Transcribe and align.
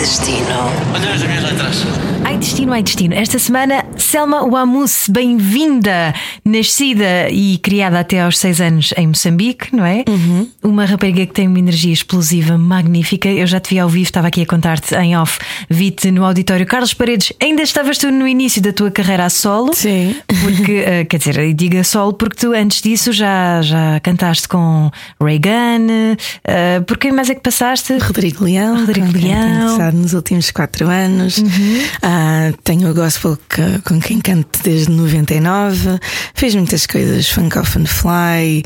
Destino. 0.00 0.46
Olha 0.94 1.12
as 1.12 1.22
minhas 1.22 1.44
letras. 1.44 1.84
Ai 2.24 2.38
destino, 2.38 2.72
ai 2.72 2.82
destino. 2.82 3.14
Esta 3.14 3.38
semana, 3.38 3.84
Selma 3.96 4.46
Wamus, 4.46 5.08
bem-vinda, 5.10 6.14
nascida 6.44 7.28
e 7.30 7.58
criada 7.58 8.00
até 8.00 8.20
aos 8.20 8.38
seis 8.38 8.60
anos 8.60 8.94
em 8.96 9.06
Moçambique, 9.08 9.74
não 9.74 9.84
é? 9.84 10.04
Uma 10.62 10.84
rapariga 10.84 11.26
que 11.26 11.32
tem 11.32 11.48
uma 11.48 11.58
energia 11.58 11.92
explosiva 11.92 12.56
magnífica. 12.56 13.28
Eu 13.28 13.46
já 13.46 13.58
te 13.58 13.70
vi 13.70 13.78
ao 13.78 13.88
vivo, 13.88 14.04
estava 14.04 14.28
aqui 14.28 14.42
a 14.42 14.46
contar-te 14.46 14.94
em 14.94 15.16
off. 15.16 15.38
Vi-te 15.68 16.10
no 16.10 16.24
auditório 16.24 16.64
Carlos 16.66 16.94
Paredes. 16.94 17.32
Ainda 17.42 17.62
estavas 17.62 17.98
tu 17.98 18.10
no 18.10 18.28
início 18.28 18.62
da 18.62 18.72
tua 18.72 18.90
carreira 18.90 19.24
a 19.26 19.30
solo. 19.30 19.74
Sim. 19.74 20.14
Porque, 20.42 20.84
eh, 20.86 21.04
quer 21.04 21.18
dizer, 21.18 21.38
eu 21.38 21.52
digo 21.52 21.78
a 21.78 21.84
solo 21.84 22.14
porque 22.14 22.36
tu 22.36 22.52
antes 22.52 22.80
disso 22.80 23.12
já, 23.12 23.60
já 23.60 23.98
cantaste 24.00 24.46
com 24.48 24.90
Reagan. 25.22 26.16
Uh, 26.46 26.84
por 26.86 26.96
quem 26.96 27.12
mais 27.12 27.28
é 27.28 27.34
que 27.34 27.40
passaste? 27.40 27.96
Rodrigo 27.98 28.44
Leão, 28.44 28.80
Rodrigo 28.80 29.08
Leão. 29.12 29.89
Nos 29.92 30.12
últimos 30.14 30.50
quatro 30.50 30.88
anos. 30.88 31.36
Ah, 32.02 32.52
tenho 32.64 32.90
o 32.90 32.94
gospel 32.94 33.38
que- 33.48 33.78
com 33.84 34.00
quem 34.00 34.20
canto 34.20 34.58
desde 34.62 34.90
99. 34.90 35.98
Fiz 36.34 36.54
muitas 36.54 36.86
coisas, 36.86 37.28
Funk 37.28 37.58
Off 37.58 37.78
and 37.78 37.86
Fly. 37.86 38.62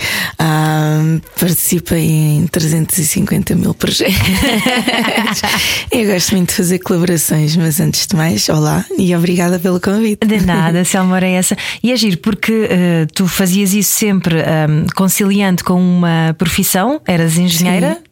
Participei 1.38 2.08
em 2.10 2.46
350 2.46 3.54
mil 3.54 3.74
projetos. 3.74 4.14
Eu 5.90 6.06
gosto 6.12 6.32
muito 6.34 6.48
de 6.50 6.54
fazer 6.56 6.78
colaborações, 6.80 7.56
mas 7.56 7.80
antes 7.80 8.06
de 8.06 8.16
mais, 8.16 8.48
olá 8.48 8.84
e 8.98 9.14
obrigada 9.14 9.58
pelo 9.58 9.80
convite. 9.80 10.26
De 10.26 10.44
nada, 10.44 10.84
Selma 10.84 11.16
era 11.16 11.26
essa. 11.28 11.56
E 11.82 11.92
é 11.92 11.96
giro, 11.96 12.18
porque 12.18 12.66
eh, 12.70 13.06
tu 13.14 13.26
fazias 13.26 13.72
isso 13.72 13.92
sempre 13.94 14.38
ehm, 14.40 14.86
conciliando 14.94 15.64
com 15.64 15.74
uma 15.80 16.34
profissão, 16.38 17.00
eras 17.06 17.36
engenheira. 17.36 17.94
Sim, 17.94 18.03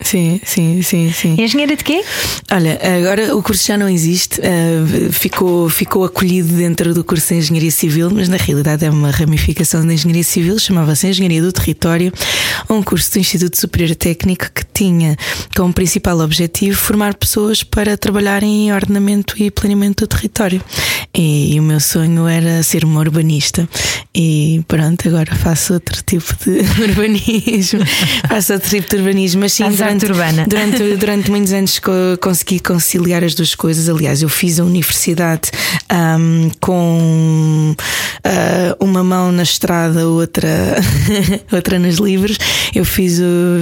sim, 0.45 0.83
sim, 0.83 1.13
sim. 1.13 1.37
Engenheira 1.39 1.77
de 1.77 1.85
quê? 1.85 2.05
Olha, 2.51 2.79
agora 2.99 3.37
o 3.37 3.43
curso 3.43 3.67
já 3.67 3.77
não 3.79 3.89
existe, 3.89 4.41
eh, 4.43 5.11
ficou, 5.11 5.69
ficou 5.69 6.05
acolhido 6.05 6.55
dentro 6.55 6.93
do 6.93 7.03
curso 7.05 7.29
de 7.29 7.41
Engenharia 7.41 7.71
Civil, 7.71 8.11
mas 8.11 8.29
na 8.29 8.37
realidade 8.37 8.85
é 8.85 8.91
uma 8.91 9.11
ramificação 9.11 9.87
da 9.87 9.93
Engenharia 9.93 10.25
Civil, 10.25 10.59
chamava-se 10.59 11.07
Engenharia 11.07 11.43
do 11.43 11.53
Território, 11.53 12.13
um 12.69 12.83
curso 12.83 13.13
do 13.13 13.19
Instituto 13.19 13.59
Superior 13.59 13.95
Técnico 13.95 14.51
que 14.55 14.65
tinha 14.73 15.17
como 15.57 15.73
principal 15.73 16.19
objetivo 16.21 16.77
formar 16.77 17.15
pessoas 17.15 17.63
para 17.63 17.97
trabalharem 17.97 18.67
em 18.67 18.73
ordenamento 18.73 19.41
e 19.43 19.51
planeamento 19.51 20.05
do 20.05 20.09
território. 20.09 20.63
E, 21.15 21.59
o 21.61 21.63
meu 21.63 21.79
sonho 21.79 22.27
era 22.27 22.63
ser 22.63 22.85
uma 22.85 23.01
urbanista. 23.01 23.69
E 24.15 24.63
pronto, 24.67 25.07
agora 25.09 25.35
faço 25.35 25.75
outro 25.75 26.03
tipo 26.03 26.35
de 26.45 26.61
urbanismo. 26.83 27.81
faço 28.29 28.55
outro 28.55 28.71
tipo 28.71 28.89
de 28.89 28.97
urbanismo, 28.97 29.43
mas 29.43 29.53
sim, 29.53 29.65
Fazes 29.65 29.81
urbana. 30.07 30.45
durante, 30.49 30.97
durante 30.97 31.31
muitos 31.31 31.53
anos 31.53 31.79
co- 31.79 31.93
consegui 32.21 32.61
conciliar 32.61 33.23
as 33.25 33.35
duas 33.35 33.55
coisas. 33.55 33.89
Aliás, 33.89 34.23
eu 34.23 34.29
fiz 34.29 34.59
a 34.61 34.65
universidade 34.65 35.51
ahm, 35.89 36.51
com 36.61 37.75
ah, 38.25 38.77
uma 38.81 39.03
mão 39.05 39.33
na 39.33 39.43
estrada, 39.43 40.07
outra, 40.09 40.49
outra 41.53 41.79
nos 41.79 41.97
livros. 41.97 42.39
Eu 42.75 42.85
fiz, 42.85 43.19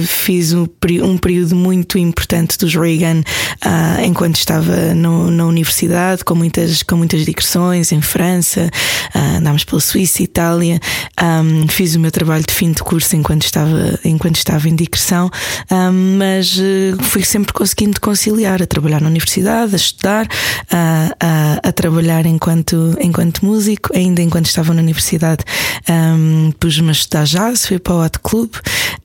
fiz 0.07 0.53
um, 0.53 0.67
um 1.03 1.17
período 1.17 1.55
muito 1.55 1.97
importante 1.97 2.57
dos 2.57 2.73
Reagan 2.75 3.21
ah, 3.61 3.97
enquanto 4.03 4.35
estava 4.37 4.93
no- 4.93 5.29
na 5.31 5.45
universidade, 5.45 6.23
com 6.23 6.35
muitas, 6.35 6.83
com 6.83 6.95
muitas 6.95 7.25
digressões 7.25 7.91
em 7.91 8.01
França, 8.01 8.69
ah, 9.13 9.37
andámos 9.37 9.63
pela 9.63 9.81
Suíça, 9.81 10.23
Itália. 10.23 10.79
Ahm, 11.17 11.67
fiz 11.67 11.95
o 11.95 11.99
meu 11.99 12.11
trabalho 12.11 12.43
de 12.47 12.53
fim 12.53 12.71
de 12.71 12.81
curso 12.83 13.15
enquanto 13.15 13.43
estava, 13.43 13.99
enquanto 14.03 14.37
estava 14.37 14.67
em 14.69 14.75
digressão, 14.75 15.29
ahm, 15.69 16.17
mas 16.31 16.57
eh, 16.57 16.95
fui 17.03 17.23
sempre 17.23 17.51
conseguindo 17.51 17.99
conciliar 17.99 18.61
a 18.61 18.65
trabalhar 18.65 19.01
na 19.01 19.07
universidade, 19.07 19.73
a 19.73 19.75
estudar, 19.75 20.27
a, 20.71 21.13
a, 21.19 21.69
a 21.69 21.71
trabalhar 21.73 22.25
enquanto, 22.25 22.95
enquanto 23.01 23.45
músico, 23.45 23.89
ainda 23.93 24.21
enquanto 24.21 24.45
estava 24.45 24.73
na 24.73 24.81
universidade. 24.81 25.43
ahm, 25.89 26.51
Pus-me 26.57 26.89
a 26.89 26.91
estudar 26.93 27.25
jazz, 27.25 27.65
fui 27.65 27.79
para 27.79 27.93
o 27.93 28.03
Hot 28.03 28.19
Club 28.19 28.51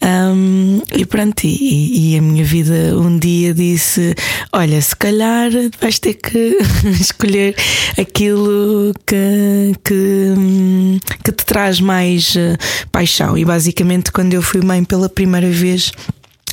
ahm, 0.00 0.80
e 0.94 1.04
pronto. 1.04 1.44
E, 1.44 2.12
e 2.12 2.18
a 2.18 2.22
minha 2.22 2.44
vida 2.44 2.96
um 2.96 3.18
dia 3.18 3.52
disse: 3.52 4.14
Olha, 4.52 4.80
se 4.80 4.94
calhar 4.94 5.50
vais 5.80 5.98
ter 5.98 6.14
que 6.14 6.58
escolher 7.00 7.56
aquilo 7.98 8.94
que, 9.04 9.74
que, 9.84 10.34
que 11.24 11.32
te 11.32 11.44
traz 11.44 11.80
mais 11.80 12.36
eh, 12.36 12.56
paixão. 12.92 13.36
E 13.36 13.44
basicamente, 13.44 14.12
quando 14.12 14.32
eu 14.32 14.42
fui 14.42 14.62
mãe 14.62 14.84
pela 14.84 15.08
primeira 15.08 15.50
vez. 15.50 15.92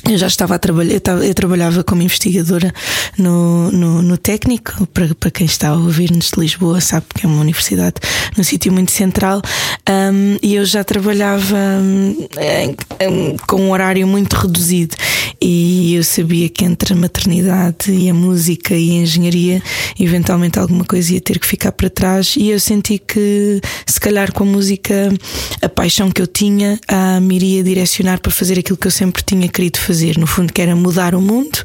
Eu 0.06 0.18
já 0.18 0.26
estava 0.26 0.54
a 0.54 0.58
trabalhar, 0.58 1.00
eu, 1.22 1.34
trabalhava 1.34 1.82
como 1.82 2.02
investigadora 2.02 2.72
no, 3.16 3.70
no, 3.72 4.02
no 4.02 4.18
técnico, 4.18 4.86
para, 4.88 5.14
para 5.14 5.30
quem 5.30 5.46
está 5.46 5.68
a 5.70 5.74
ouvir-nos 5.74 6.30
de 6.30 6.38
Lisboa, 6.40 6.78
sabe 6.80 7.06
que 7.14 7.24
é 7.24 7.28
uma 7.28 7.40
universidade 7.40 7.94
num 8.36 8.44
sítio 8.44 8.70
muito 8.70 8.92
central, 8.92 9.40
hum, 9.88 10.36
e 10.42 10.56
eu 10.56 10.64
já 10.66 10.84
trabalhava 10.84 11.56
hum, 11.80 12.26
em- 12.38 12.76
em- 13.00 13.36
com 13.48 13.56
um 13.62 13.70
horário 13.70 14.06
muito 14.06 14.34
reduzido. 14.34 14.94
E 15.40 15.94
eu 15.94 16.04
sabia 16.04 16.48
que 16.48 16.64
entre 16.64 16.92
a 16.92 16.96
maternidade 16.96 17.90
e 17.90 18.08
a 18.08 18.14
música 18.14 18.74
e 18.74 18.90
a 18.98 19.02
engenharia, 19.02 19.62
eventualmente 19.98 20.58
alguma 20.58 20.84
coisa 20.84 21.14
ia 21.14 21.20
ter 21.20 21.38
que 21.38 21.46
ficar 21.46 21.72
para 21.72 21.90
trás. 21.90 22.34
E 22.36 22.48
eu 22.50 22.60
senti 22.60 22.98
que, 22.98 23.60
se 23.86 23.98
calhar, 24.00 24.32
com 24.32 24.44
a 24.44 24.46
música, 24.46 25.12
a 25.60 25.68
paixão 25.68 26.10
que 26.10 26.22
eu 26.22 26.26
tinha 26.26 26.78
ah, 26.88 27.20
me 27.20 27.36
iria 27.36 27.62
direcionar 27.64 28.20
para 28.20 28.30
fazer 28.32 28.58
aquilo 28.58 28.76
que 28.78 28.86
eu 28.86 28.90
sempre 28.90 29.22
tinha 29.22 29.48
querido 29.48 29.78
fazer. 29.78 29.93
No 30.18 30.26
fundo, 30.26 30.52
que 30.52 30.62
era 30.62 30.74
mudar 30.74 31.14
o 31.14 31.20
mundo. 31.20 31.58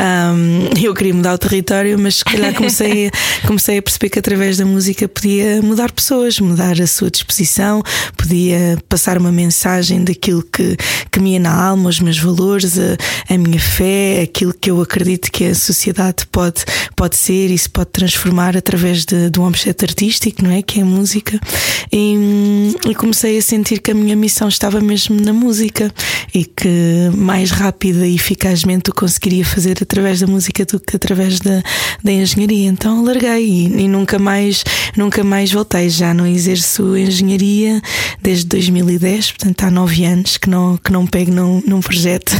Ahm, 0.00 0.70
eu 0.80 0.94
queria 0.94 1.12
mudar 1.12 1.34
o 1.34 1.38
território, 1.38 1.98
mas 1.98 2.16
se 2.16 2.24
calhar 2.24 2.54
comecei, 2.54 3.10
comecei 3.44 3.78
a 3.78 3.82
perceber 3.82 4.10
que 4.10 4.18
através 4.20 4.56
da 4.56 4.64
música 4.64 5.08
podia 5.08 5.60
mudar 5.60 5.90
pessoas, 5.90 6.38
mudar 6.38 6.80
a 6.80 6.86
sua 6.86 7.10
disposição, 7.10 7.82
podia 8.16 8.78
passar 8.88 9.18
uma 9.18 9.32
mensagem 9.32 10.04
daquilo 10.04 10.42
que, 10.42 10.76
que 11.10 11.18
me 11.18 11.32
ia 11.32 11.40
na 11.40 11.52
alma, 11.52 11.88
os 11.88 11.98
meus 11.98 12.16
valores, 12.16 12.78
a, 12.78 13.34
a 13.34 13.36
minha 13.36 13.58
fé, 13.58 14.20
aquilo 14.22 14.54
que 14.54 14.70
eu 14.70 14.80
acredito 14.80 15.32
que 15.32 15.46
a 15.46 15.54
sociedade 15.54 16.26
pode, 16.30 16.64
pode 16.94 17.16
ser 17.16 17.50
e 17.50 17.58
se 17.58 17.68
pode 17.68 17.90
transformar 17.90 18.56
através 18.56 19.04
de, 19.04 19.30
de 19.30 19.40
um 19.40 19.46
objeto 19.46 19.84
artístico, 19.84 20.44
não 20.44 20.52
é? 20.52 20.62
Que 20.62 20.78
é 20.78 20.82
a 20.82 20.86
música. 20.86 21.40
E, 21.92 22.76
e 22.88 22.94
comecei 22.94 23.36
a 23.36 23.42
sentir 23.42 23.80
que 23.80 23.90
a 23.90 23.94
minha 23.94 24.14
missão 24.14 24.46
estava 24.46 24.80
mesmo 24.80 25.20
na 25.20 25.32
música 25.32 25.92
e 26.32 26.44
que 26.44 27.10
mais 27.16 27.50
rápida 27.50 28.06
e 28.06 28.14
eficazmente 28.14 28.90
o 28.90 28.94
conseguiria 28.94 29.44
fazer 29.44 29.82
através 29.88 30.20
da 30.20 30.26
música 30.26 30.66
do 30.66 30.78
que 30.78 30.96
através 30.96 31.40
da, 31.40 31.62
da 32.04 32.12
engenharia. 32.12 32.68
Então 32.68 33.02
larguei 33.02 33.48
e, 33.48 33.64
e 33.64 33.88
nunca 33.88 34.18
mais 34.18 34.62
nunca 34.96 35.24
mais 35.24 35.50
voltei. 35.50 35.88
Já 35.88 36.12
não 36.12 36.26
exerço 36.26 36.96
engenharia 36.96 37.80
desde 38.20 38.44
2010, 38.46 39.32
portanto 39.32 39.64
há 39.64 39.70
nove 39.70 40.04
anos 40.04 40.36
que 40.36 40.50
não, 40.50 40.76
que 40.76 40.92
não 40.92 41.06
pego 41.06 41.32
num, 41.32 41.62
num 41.66 41.80
projeto. 41.80 42.32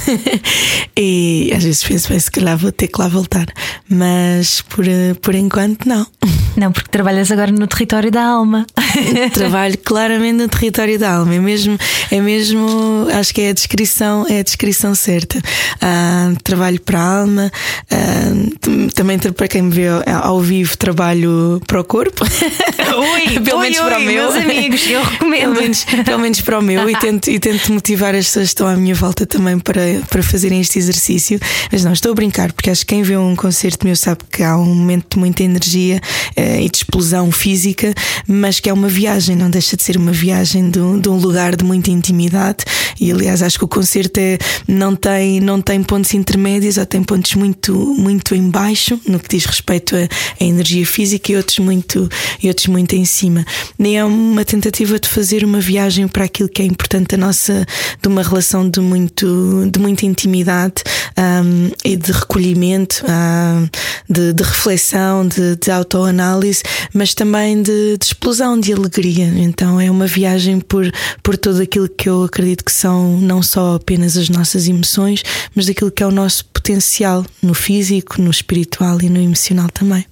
e 0.97 1.50
às 1.56 1.64
vezes 1.64 1.82
penso, 1.82 2.08
bem, 2.10 2.19
se 2.19 2.31
calhar 2.31 2.56
vou 2.56 2.70
ter 2.70 2.88
que 2.88 3.00
lá 3.00 3.08
voltar. 3.08 3.47
Mas 3.88 4.60
por, 4.62 4.84
por 5.22 5.34
enquanto 5.34 5.87
não. 5.87 6.06
Não, 6.56 6.72
porque 6.72 6.88
trabalhas 6.91 7.31
agora 7.31 7.53
no 7.53 7.66
território 7.66 8.10
da 8.10 8.25
alma. 8.25 8.66
Trabalho 9.32 9.78
claramente 9.78 10.38
no 10.38 10.48
território 10.48 10.98
da 10.98 11.14
alma. 11.14 11.34
É 11.34 11.38
mesmo, 11.38 11.78
é 12.10 12.20
mesmo, 12.20 13.06
acho 13.14 13.32
que 13.32 13.42
é 13.42 13.50
a 13.50 13.53
descrição, 13.53 14.26
é 14.28 14.41
a 14.41 14.42
descrição 14.42 14.92
certa. 14.94 15.41
Ah, 15.81 16.32
trabalho 16.42 16.81
para 16.81 16.98
a 16.98 17.20
alma. 17.20 17.38
T- 17.47 18.88
também 18.94 19.19
para 19.19 19.49
quem 19.49 19.62
me 19.62 19.71
vê 19.71 19.87
ao, 19.88 20.41
vivo, 20.41 20.76
trabalho 20.76 21.60
para 21.66 21.81
o 21.81 21.84
corpo. 21.84 22.25
Ui, 22.99 23.41
pelo 23.41 23.59
ui, 23.60 23.71
menos 23.71 23.78
ui, 23.78 23.84
para 23.84 23.99
o 23.99 24.03
meu. 24.03 24.32
meus 24.32 24.34
amigos, 24.34 24.87
eu 24.88 25.03
recomendo. 25.03 25.43
Pelo 25.54 25.62
menos, 25.62 25.84
pelo 25.84 26.19
menos 26.19 26.40
para 26.40 26.58
o 26.58 26.62
meu, 26.62 26.90
e 26.90 26.96
tento, 26.99 27.31
e 27.31 27.38
tento 27.38 27.73
motivar 27.73 28.14
as 28.14 28.26
pessoas 28.26 28.46
que 28.46 28.55
estão 28.55 28.67
à 28.67 28.76
minha 28.76 28.94
volta 28.94 29.26
também 29.26 29.58
para, 29.58 29.81
para 30.08 30.23
fazerem 30.23 30.61
este 30.61 30.79
exercício. 30.79 31.38
Mas 31.70 31.85
não, 31.85 31.93
estou 31.93 32.12
a 32.12 32.14
brincar, 32.14 32.52
porque 32.52 32.70
acho 32.70 32.81
que 32.87 32.94
quem 32.94 33.02
vê 33.02 33.17
um 33.17 33.37
concerto 33.37 33.87
meu 33.87 33.94
sabe 33.96 34.20
que 34.31 34.43
há 34.43 34.56
um 34.56 34.64
momento 34.75 35.06
de 35.14 35.19
muita 35.19 35.43
energia 35.43 36.00
eh, 36.37 36.62
e 36.62 36.69
de 36.69 36.79
explosão 36.79 37.31
física, 37.31 37.93
mas 38.26 38.61
que 38.61 38.69
é 38.70 38.73
uma 38.73 38.88
viagem, 38.88 39.37
não 39.37 39.50
deixa 39.50 39.76
de 39.76 39.82
ser 39.82 39.96
uma 39.96 40.12
viagem 40.12 40.70
de 40.70 40.81
um, 40.81 40.99
de 40.99 41.08
um 41.08 41.17
lugar 41.17 41.55
de 41.56 41.64
muita 41.64 41.90
intimidade. 41.90 42.64
E 43.00 43.12
aliás, 43.12 43.43
acho 43.43 43.58
que 43.58 43.64
o 43.64 43.69
concerto 43.69 44.19
é, 44.19 44.38
não, 44.67 44.96
tem, 44.96 45.40
não 45.40 45.61
tem 45.61 45.82
pontos 45.82 46.12
intermédios 46.14 46.79
ou 46.79 46.87
tem 46.87 47.02
pontos 47.02 47.27
muito, 47.34 47.75
muito 47.75 48.34
em 48.34 48.50
baixo 48.50 48.98
no 49.06 49.19
que 49.19 49.28
diz 49.28 49.44
respeito 49.44 49.94
a 49.96 50.44
energia 50.44 50.86
física 50.86 51.32
e 51.32 51.36
outros 51.36 51.58
muito, 51.58 52.08
e 52.42 52.48
outros 52.48 52.66
muito 52.66 52.94
em 52.94 53.04
cima. 53.04 53.44
Nem 53.78 53.98
é 53.98 54.04
uma 54.04 54.44
tentativa 54.44 54.98
de 54.98 55.08
fazer 55.08 55.44
uma 55.44 55.60
viagem 55.60 56.08
para 56.08 56.25
aquilo 56.25 56.48
que 56.48 56.62
é 56.62 56.64
importante 56.64 57.14
a 57.14 57.19
nossa, 57.19 57.66
de 58.00 58.08
uma 58.08 58.22
relação 58.22 58.69
de 58.69 58.80
muito, 58.80 59.69
de 59.70 59.78
muita 59.78 60.06
intimidade 60.06 60.82
um, 61.19 61.70
e 61.84 61.96
de 61.96 62.12
recolhimento, 62.12 63.04
um, 63.04 63.69
de, 64.08 64.32
de, 64.32 64.42
reflexão, 64.42 65.26
de, 65.26 65.56
de 65.56 65.70
autoanálise, 65.70 66.62
mas 66.92 67.14
também 67.14 67.62
de, 67.62 67.96
de 67.98 68.04
explosão 68.04 68.58
de 68.58 68.72
alegria. 68.72 69.26
Então 69.36 69.80
é 69.80 69.90
uma 69.90 70.06
viagem 70.06 70.60
por, 70.60 70.90
por 71.22 71.36
tudo 71.36 71.62
aquilo 71.62 71.88
que 71.88 72.08
eu 72.08 72.25
acredito 72.25 72.64
que 72.64 72.72
são 72.72 73.19
não 73.19 73.42
só 73.42 73.75
apenas 73.75 74.16
as 74.16 74.28
nossas 74.28 74.69
emoções, 74.69 75.22
mas 75.54 75.66
daquilo 75.66 75.90
que 75.90 76.02
é 76.02 76.06
o 76.06 76.10
nosso 76.10 76.44
potencial 76.69 77.25
no 77.43 77.55
físico, 77.55 78.20
no 78.20 78.31
espiritual 78.31 79.00
e 79.00 79.09
no 79.09 79.19
emocional 79.19 79.69
também. 79.70 80.05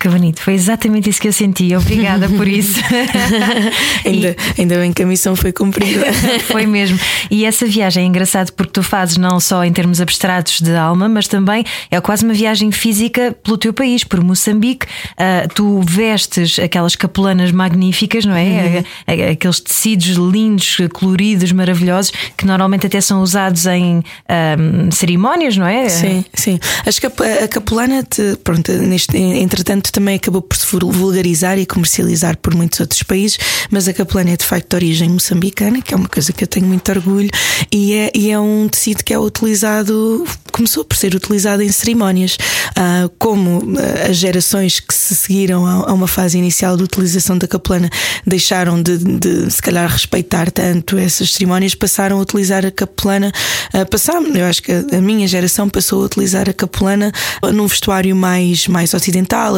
Que 0.00 0.08
bonito, 0.08 0.40
foi 0.40 0.54
exatamente 0.54 1.10
isso 1.10 1.20
que 1.20 1.26
eu 1.26 1.32
senti. 1.32 1.74
Obrigada 1.74 2.28
por 2.28 2.46
isso. 2.48 2.78
ainda, 4.06 4.28
e... 4.56 4.60
ainda 4.60 4.78
bem 4.78 4.92
que 4.92 5.02
a 5.02 5.06
missão 5.06 5.34
foi 5.34 5.50
cumprida. 5.50 6.06
foi 6.46 6.66
mesmo. 6.66 6.96
E 7.28 7.44
essa 7.44 7.66
viagem 7.66 8.04
é 8.04 8.06
engraçado 8.06 8.52
porque 8.52 8.70
tu 8.70 8.82
fazes 8.84 9.16
não 9.16 9.40
só 9.40 9.64
em 9.64 9.72
termos 9.72 10.00
abstratos 10.00 10.60
de 10.60 10.72
alma, 10.76 11.08
mas 11.08 11.26
também 11.26 11.64
é 11.90 12.00
quase 12.00 12.24
uma 12.24 12.32
viagem 12.32 12.70
física 12.70 13.36
pelo 13.42 13.58
teu 13.58 13.72
país, 13.72 14.04
por 14.04 14.22
Moçambique. 14.22 14.86
Uh, 15.14 15.52
tu 15.52 15.80
vestes 15.80 16.60
aquelas 16.60 16.94
capulanas 16.94 17.50
magníficas, 17.50 18.24
não 18.24 18.36
é? 18.36 18.84
Uhum. 19.08 19.32
Aqueles 19.32 19.58
tecidos 19.58 20.10
lindos, 20.10 20.76
coloridos, 20.92 21.50
maravilhosos, 21.50 22.12
que 22.36 22.46
normalmente 22.46 22.86
até 22.86 23.00
são 23.00 23.20
usados 23.20 23.66
em 23.66 23.96
um, 23.96 24.92
cerimónias, 24.92 25.56
não 25.56 25.66
é? 25.66 25.88
Sim, 25.88 26.24
sim. 26.32 26.60
Acho 26.86 27.00
que 27.00 27.06
a 27.08 27.48
capulana, 27.48 28.04
te, 28.04 28.38
pronto, 28.44 28.70
neste, 28.70 29.16
entretanto 29.16 29.87
também 29.92 30.16
acabou 30.16 30.42
por 30.42 30.56
se 30.56 30.66
vulgarizar 30.66 31.58
e 31.58 31.66
comercializar 31.66 32.36
por 32.36 32.54
muitos 32.54 32.80
outros 32.80 33.02
países, 33.02 33.38
mas 33.70 33.88
a 33.88 33.92
capelana 33.92 34.30
é 34.30 34.36
de 34.36 34.44
facto 34.44 34.68
de 34.70 34.76
origem 34.76 35.08
moçambicana, 35.08 35.80
que 35.80 35.94
é 35.94 35.96
uma 35.96 36.08
coisa 36.08 36.32
que 36.32 36.44
eu 36.44 36.48
tenho 36.48 36.66
muito 36.66 36.90
orgulho, 36.90 37.30
e 37.72 37.94
é, 37.94 38.10
e 38.14 38.30
é 38.30 38.38
um 38.38 38.68
tecido 38.68 39.02
que 39.02 39.12
é 39.12 39.18
utilizado, 39.18 40.24
começou 40.52 40.84
por 40.84 40.96
ser 40.96 41.14
utilizado 41.14 41.62
em 41.62 41.70
cerimónias, 41.70 42.36
uh, 42.70 43.08
como 43.18 43.62
ah, 43.78 44.10
as 44.10 44.16
gerações 44.16 44.80
que 44.80 44.94
se 44.94 45.14
seguiram 45.14 45.66
a, 45.66 45.90
a, 45.90 45.92
uma 45.92 46.08
fase 46.08 46.38
inicial 46.38 46.76
de 46.76 46.82
utilização 46.82 47.38
da 47.38 47.46
capelana 47.46 47.90
deixaram 48.26 48.82
de, 48.82 48.98
de, 48.98 49.50
se 49.50 49.62
calhar 49.62 49.90
respeitar 49.90 50.50
tanto 50.50 50.96
essas 50.98 51.32
cerimónias, 51.32 51.74
passaram 51.74 52.18
a 52.18 52.20
utilizar 52.20 52.64
a 52.64 52.70
capelana, 52.70 53.32
uh, 53.74 53.86
passaram, 53.88 54.26
eu 54.34 54.46
acho 54.46 54.62
que 54.62 54.72
a 54.72 55.00
minha 55.00 55.26
geração 55.26 55.68
passou 55.68 56.02
a 56.02 56.06
utilizar 56.06 56.48
a 56.48 56.52
capelana 56.52 57.12
num 57.52 57.66
vestuário 57.66 58.14
mais, 58.14 58.66
mais 58.66 58.94
ocidental, 58.94 59.56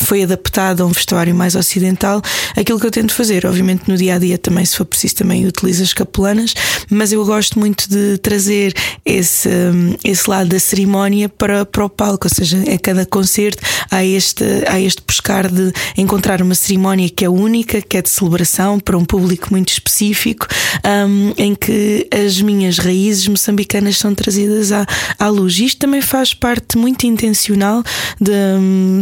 foi 0.00 0.22
adaptado 0.22 0.82
a 0.82 0.86
um 0.86 0.92
vestuário 0.92 1.34
mais 1.34 1.54
ocidental. 1.54 2.22
Aquilo 2.56 2.78
que 2.78 2.86
eu 2.86 2.90
tento 2.90 3.14
fazer, 3.14 3.46
obviamente 3.46 3.88
no 3.88 3.96
dia 3.96 4.16
a 4.16 4.18
dia 4.18 4.38
também, 4.38 4.64
se 4.64 4.76
for 4.76 4.84
preciso, 4.84 5.16
também 5.16 5.46
utilizo 5.46 5.82
as 5.82 5.92
capulanas, 5.92 6.54
mas 6.90 7.12
eu 7.12 7.24
gosto 7.24 7.58
muito 7.58 7.88
de 7.88 8.18
trazer 8.18 8.74
esse, 9.04 9.48
esse 10.04 10.28
lado 10.28 10.48
da 10.48 10.58
cerimónia 10.58 11.28
para, 11.28 11.64
para 11.64 11.84
o 11.84 11.88
palco, 11.88 12.26
ou 12.26 12.34
seja, 12.34 12.58
a 12.72 12.78
cada 12.78 13.06
concerto 13.06 13.62
há 13.90 14.04
este, 14.04 14.44
há 14.66 14.80
este 14.80 15.02
buscar 15.06 15.50
de 15.50 15.72
encontrar 15.96 16.40
uma 16.42 16.54
cerimónia 16.54 17.08
que 17.08 17.24
é 17.24 17.28
única, 17.28 17.80
que 17.80 17.96
é 17.96 18.02
de 18.02 18.10
celebração 18.10 18.78
para 18.80 18.96
um 18.96 19.04
público 19.04 19.48
muito 19.50 19.70
específico, 19.70 20.46
um, 20.84 21.32
em 21.36 21.54
que 21.54 22.08
as 22.10 22.40
minhas 22.40 22.78
raízes 22.78 23.26
moçambicanas 23.28 23.98
são 23.98 24.14
trazidas 24.14 24.72
à, 24.72 24.86
à 25.18 25.28
luz. 25.28 25.58
Isto 25.58 25.78
também 25.78 26.00
faz 26.00 26.34
parte 26.34 26.76
muito 26.78 27.06
intencional 27.06 27.82
de, 28.20 28.32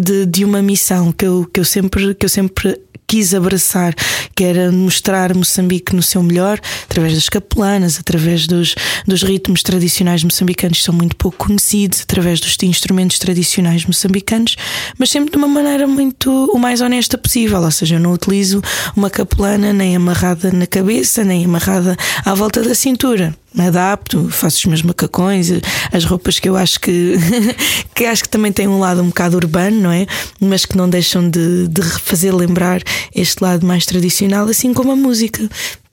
de, 0.02 0.26
de 0.30 0.44
uma 0.44 0.62
missão 0.62 1.12
que 1.12 1.24
eu, 1.24 1.48
que 1.52 1.60
eu 1.60 1.64
sempre, 1.64 2.14
que 2.14 2.24
eu 2.24 2.30
sempre 2.30 2.80
quis 3.10 3.34
abraçar, 3.34 3.92
que 4.36 4.44
era 4.44 4.70
mostrar 4.70 5.34
Moçambique 5.34 5.96
no 5.96 6.00
seu 6.00 6.22
melhor, 6.22 6.60
através 6.84 7.12
das 7.14 7.28
capelanas, 7.28 7.98
através 7.98 8.46
dos, 8.46 8.76
dos 9.04 9.24
ritmos 9.24 9.64
tradicionais 9.64 10.22
moçambicanos 10.22 10.78
que 10.78 10.84
são 10.84 10.94
muito 10.94 11.16
pouco 11.16 11.46
conhecidos, 11.46 12.02
através 12.02 12.38
dos 12.38 12.56
instrumentos 12.62 13.18
tradicionais 13.18 13.84
moçambicanos, 13.84 14.54
mas 14.96 15.10
sempre 15.10 15.32
de 15.32 15.36
uma 15.36 15.48
maneira 15.48 15.88
muito 15.88 16.30
o 16.52 16.58
mais 16.58 16.80
honesta 16.80 17.18
possível. 17.18 17.60
Ou 17.60 17.70
seja, 17.72 17.96
eu 17.96 18.00
não 18.00 18.12
utilizo 18.12 18.62
uma 18.94 19.10
capelana 19.10 19.72
nem 19.72 19.96
amarrada 19.96 20.52
na 20.52 20.68
cabeça, 20.68 21.24
nem 21.24 21.44
amarrada 21.44 21.96
à 22.24 22.32
volta 22.32 22.62
da 22.62 22.76
cintura 22.76 23.34
me 23.54 23.66
adapto, 23.66 24.28
faço 24.30 24.58
os 24.58 24.64
meus 24.66 24.82
macacões, 24.82 25.50
as 25.92 26.04
roupas 26.04 26.38
que 26.38 26.48
eu 26.48 26.56
acho 26.56 26.80
que 26.80 27.14
que 27.94 28.04
acho 28.04 28.22
que 28.22 28.28
também 28.28 28.52
têm 28.52 28.68
um 28.68 28.78
lado 28.78 29.02
um 29.02 29.08
bocado 29.08 29.36
urbano, 29.36 29.80
não 29.80 29.92
é? 29.92 30.06
Mas 30.40 30.64
que 30.64 30.76
não 30.76 30.88
deixam 30.88 31.28
de, 31.28 31.68
de 31.68 31.82
fazer 31.82 32.32
lembrar 32.32 32.82
este 33.14 33.42
lado 33.42 33.66
mais 33.66 33.84
tradicional, 33.86 34.46
assim 34.46 34.72
como 34.72 34.92
a 34.92 34.96
música 34.96 35.48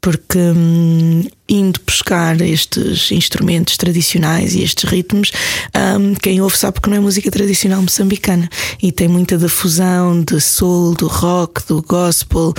porque 0.07 0.37
hum, 0.37 1.23
indo 1.49 1.81
buscar 1.85 2.39
estes 2.39 3.11
instrumentos 3.11 3.75
tradicionais 3.75 4.55
e 4.55 4.63
estes 4.63 4.89
ritmos, 4.89 5.33
hum, 5.75 6.13
quem 6.21 6.39
ouve 6.39 6.57
sabe 6.57 6.79
que 6.79 6.89
não 6.89 6.95
é 6.95 6.99
música 7.01 7.29
tradicional 7.29 7.81
moçambicana 7.81 8.47
e 8.81 8.89
tem 8.91 9.09
muita 9.09 9.37
da 9.37 9.49
fusão 9.49 10.21
de 10.23 10.39
soul, 10.39 10.95
do 10.95 11.07
rock, 11.07 11.67
do 11.67 11.81
gospel, 11.81 12.53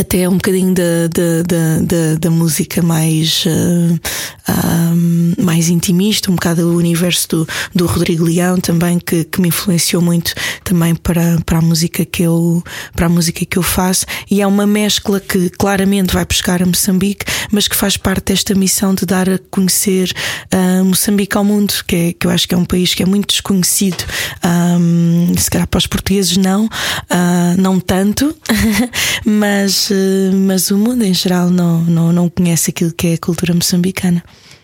até 0.00 0.26
um 0.26 0.36
bocadinho 0.36 0.74
da, 0.74 1.08
da, 1.08 2.14
da, 2.18 2.30
música 2.30 2.80
mais, 2.80 3.44
uh, 3.44 4.00
um, 4.48 5.34
mais 5.42 5.68
intimista, 5.68 6.30
um 6.30 6.34
bocado 6.34 6.62
o 6.68 6.76
universo 6.76 7.28
do, 7.28 7.48
do 7.74 7.86
Rodrigo 7.86 8.24
Leão 8.24 8.58
também, 8.58 8.98
que, 8.98 9.24
que 9.24 9.40
me 9.40 9.48
influenciou 9.48 10.02
muito 10.02 10.34
também 10.64 10.94
para, 10.94 11.38
para 11.44 11.58
a 11.58 11.62
música 11.62 12.04
que 12.04 12.22
eu 12.22 12.62
para 12.94 13.06
a 13.06 13.08
música 13.08 13.44
que 13.44 13.56
eu 13.56 13.62
faço 13.62 14.06
e 14.30 14.40
é 14.40 14.46
uma 14.46 14.66
mescla 14.66 15.20
que 15.20 15.50
claramente 15.50 16.12
vai 16.12 16.24
buscar 16.24 16.62
a 16.62 16.66
Moçambique, 16.66 17.24
mas 17.50 17.68
que 17.68 17.76
faz 17.76 17.96
parte 17.96 18.32
desta 18.32 18.54
missão 18.54 18.94
de 18.94 19.04
dar 19.06 19.28
a 19.28 19.38
conhecer 19.50 20.12
uh, 20.52 20.84
Moçambique 20.84 21.36
ao 21.36 21.44
mundo, 21.44 21.72
que, 21.86 21.96
é, 21.96 22.12
que 22.12 22.26
eu 22.26 22.30
acho 22.30 22.48
que 22.48 22.54
é 22.54 22.58
um 22.58 22.64
país 22.64 22.94
que 22.94 23.02
é 23.02 23.06
muito 23.06 23.28
desconhecido. 23.28 24.04
Um, 24.44 25.34
se 25.36 25.50
calhar 25.50 25.66
para 25.66 25.78
os 25.78 25.86
portugueses 25.86 26.36
não, 26.36 26.66
uh, 26.66 27.60
não 27.60 27.78
tanto, 27.78 28.34
mas, 29.24 29.90
uh, 29.90 30.34
mas 30.34 30.70
o 30.70 30.78
mundo 30.78 31.04
em 31.04 31.14
geral 31.14 31.50
não, 31.50 31.82
não, 31.82 32.12
não 32.12 32.28
conhece 32.28 32.70
aquilo 32.70 32.92
que 32.92 33.08
é 33.08 33.14
a 33.14 33.18
cultura 33.18 33.54
moçambicana. 33.54 34.22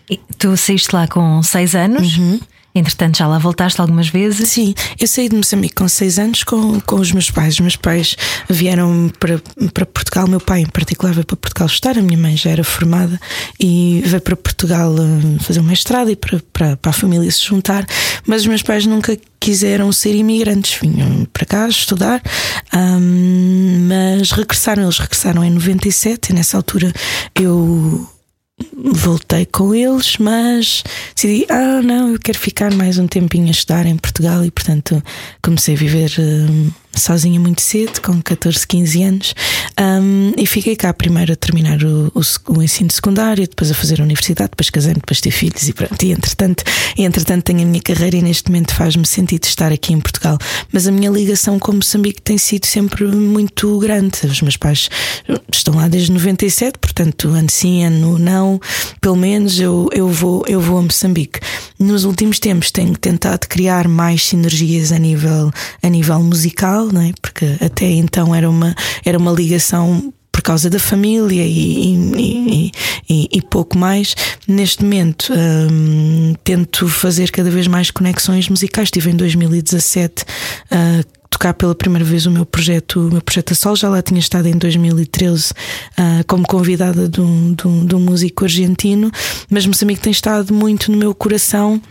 E 0.09 0.19
tu 0.37 0.55
saíste 0.57 0.93
lá 0.93 1.07
com 1.07 1.41
seis 1.41 1.75
anos. 1.75 2.17
Uhum. 2.17 2.39
Entretanto, 2.75 3.19
já 3.19 3.27
lá 3.27 3.37
voltaste 3.37 3.79
algumas 3.79 4.07
vezes? 4.07 4.49
Sim, 4.49 4.73
eu 4.99 5.07
saí 5.07 5.29
de 5.29 5.35
Moçambique 5.35 5.75
com 5.75 5.87
seis 5.87 6.17
anos 6.17 6.43
com, 6.43 6.79
com 6.81 6.95
os 6.95 7.11
meus 7.11 7.29
pais. 7.29 7.53
Os 7.53 7.59
meus 7.59 7.75
pais 7.75 8.15
vieram 8.49 9.11
para, 9.19 9.39
para 9.71 9.85
Portugal, 9.85 10.27
meu 10.27 10.39
pai 10.39 10.61
em 10.61 10.65
particular 10.65 11.13
veio 11.13 11.25
para 11.25 11.37
Portugal 11.37 11.67
estudar, 11.67 11.99
a 11.99 12.01
minha 12.01 12.17
mãe 12.17 12.35
já 12.35 12.49
era 12.49 12.63
formada 12.63 13.19
e 13.59 14.01
veio 14.03 14.21
para 14.21 14.35
Portugal 14.35 14.95
eh, 14.97 15.43
fazer 15.43 15.59
um 15.59 15.63
mestrado 15.63 16.09
e 16.09 16.15
para, 16.15 16.41
para, 16.51 16.75
para 16.77 16.89
a 16.89 16.93
família 16.93 17.29
se 17.29 17.45
juntar. 17.45 17.85
Mas 18.25 18.41
os 18.41 18.47
meus 18.47 18.63
pais 18.63 18.87
nunca 18.87 19.15
quiseram 19.39 19.91
ser 19.91 20.15
imigrantes, 20.15 20.79
vinham 20.81 21.25
para 21.31 21.45
cá 21.45 21.67
estudar, 21.67 22.23
um, 22.73 23.87
mas 23.87 24.31
regressaram, 24.31 24.83
eles 24.83 24.97
regressaram 24.97 25.43
em 25.43 25.51
97 25.51 26.29
e 26.29 26.33
nessa 26.33 26.57
altura 26.57 26.91
eu 27.35 28.07
voltei 28.73 29.45
com 29.45 29.73
eles, 29.73 30.17
mas 30.17 30.83
decidi, 31.15 31.45
ah, 31.49 31.81
não, 31.81 32.09
eu 32.13 32.19
quero 32.19 32.37
ficar 32.37 32.73
mais 32.73 32.97
um 32.97 33.07
tempinho 33.07 33.47
a 33.47 33.51
estudar 33.51 33.85
em 33.85 33.97
Portugal 33.97 34.43
e, 34.43 34.51
portanto, 34.51 35.01
comecei 35.41 35.75
a 35.75 35.77
viver. 35.77 36.11
Uh, 36.19 36.82
sozinha 36.95 37.39
muito 37.39 37.61
cedo, 37.61 38.01
com 38.01 38.21
14, 38.21 38.67
15 38.67 39.03
anos, 39.03 39.35
um, 39.79 40.33
e 40.37 40.45
fiquei 40.45 40.75
cá 40.75 40.93
primeiro 40.93 41.33
a 41.33 41.35
terminar 41.35 41.83
o, 41.83 42.11
o, 42.13 42.21
o, 42.57 42.61
ensino 42.61 42.91
secundário, 42.91 43.47
depois 43.47 43.71
a 43.71 43.73
fazer 43.73 43.99
a 43.99 44.03
universidade, 44.03 44.51
depois 44.51 44.69
casei 44.69 44.93
depois 44.93 45.19
ter 45.19 45.31
filhos 45.31 45.67
e 45.67 45.73
pronto. 45.73 46.01
E 46.03 46.11
entretanto, 46.11 46.63
entretanto 46.97 47.43
tenho 47.43 47.61
a 47.61 47.65
minha 47.65 47.81
carreira 47.81 48.17
e 48.17 48.21
neste 48.21 48.49
momento 48.49 48.73
faz-me 48.73 49.05
sentido 49.05 49.45
estar 49.45 49.71
aqui 49.71 49.93
em 49.93 49.99
Portugal. 49.99 50.37
Mas 50.71 50.87
a 50.87 50.91
minha 50.91 51.09
ligação 51.09 51.57
com 51.57 51.73
Moçambique 51.73 52.21
tem 52.21 52.37
sido 52.37 52.65
sempre 52.65 53.05
muito 53.07 53.79
grande. 53.79 54.25
Os 54.25 54.41
meus 54.41 54.57
pais 54.57 54.89
estão 55.51 55.75
lá 55.75 55.87
desde 55.87 56.11
97, 56.11 56.77
portanto, 56.79 57.29
ano 57.29 57.49
sim, 57.49 57.83
ano 57.83 58.19
não, 58.19 58.59
pelo 59.01 59.15
menos 59.15 59.59
eu, 59.59 59.89
eu, 59.91 60.07
vou, 60.09 60.43
eu 60.47 60.61
vou 60.61 60.77
a 60.77 60.81
Moçambique. 60.83 61.39
Nos 61.79 62.05
últimos 62.05 62.39
tempos 62.39 62.71
tenho 62.71 62.95
tentado 62.97 63.47
criar 63.47 63.87
mais 63.87 64.25
sinergias 64.25 64.91
a 64.91 64.99
nível, 64.99 65.51
a 65.81 65.89
nível 65.89 66.21
musical 66.21 66.82
não 66.91 67.01
é? 67.01 67.11
Porque 67.21 67.45
até 67.61 67.85
então 67.85 68.33
era 68.33 68.49
uma, 68.49 68.75
era 69.05 69.17
uma 69.17 69.31
ligação 69.31 70.13
por 70.31 70.41
causa 70.41 70.69
da 70.69 70.79
família 70.79 71.43
e, 71.43 71.93
e, 71.95 72.71
e, 73.09 73.29
e 73.31 73.41
pouco 73.41 73.77
mais. 73.77 74.15
Neste 74.47 74.83
momento 74.83 75.31
hum, 75.31 76.33
tento 76.43 76.87
fazer 76.87 77.31
cada 77.31 77.49
vez 77.51 77.67
mais 77.67 77.91
conexões 77.91 78.49
musicais. 78.49 78.87
Estive 78.87 79.11
em 79.11 79.15
2017 79.15 80.25
a 80.71 81.03
tocar 81.29 81.53
pela 81.53 81.75
primeira 81.75 82.03
vez 82.03 82.25
o 82.25 82.31
meu 82.31 82.45
projeto, 82.45 83.07
o 83.07 83.11
meu 83.11 83.21
projeto 83.21 83.51
a 83.51 83.55
Sol. 83.55 83.75
Já 83.75 83.89
lá 83.89 84.01
tinha 84.01 84.19
estado 84.19 84.47
em 84.47 84.57
2013 84.57 85.51
uh, 85.51 85.55
como 86.27 86.45
convidada 86.47 87.07
de 87.07 87.21
um, 87.21 87.53
de, 87.53 87.67
um, 87.67 87.85
de 87.85 87.95
um 87.95 87.99
músico 87.99 88.43
argentino, 88.43 89.11
mas 89.49 89.65
Moçambique 89.65 90.01
tem 90.01 90.11
estado 90.11 90.53
muito 90.53 90.91
no 90.91 90.97
meu 90.97 91.13
coração 91.13 91.81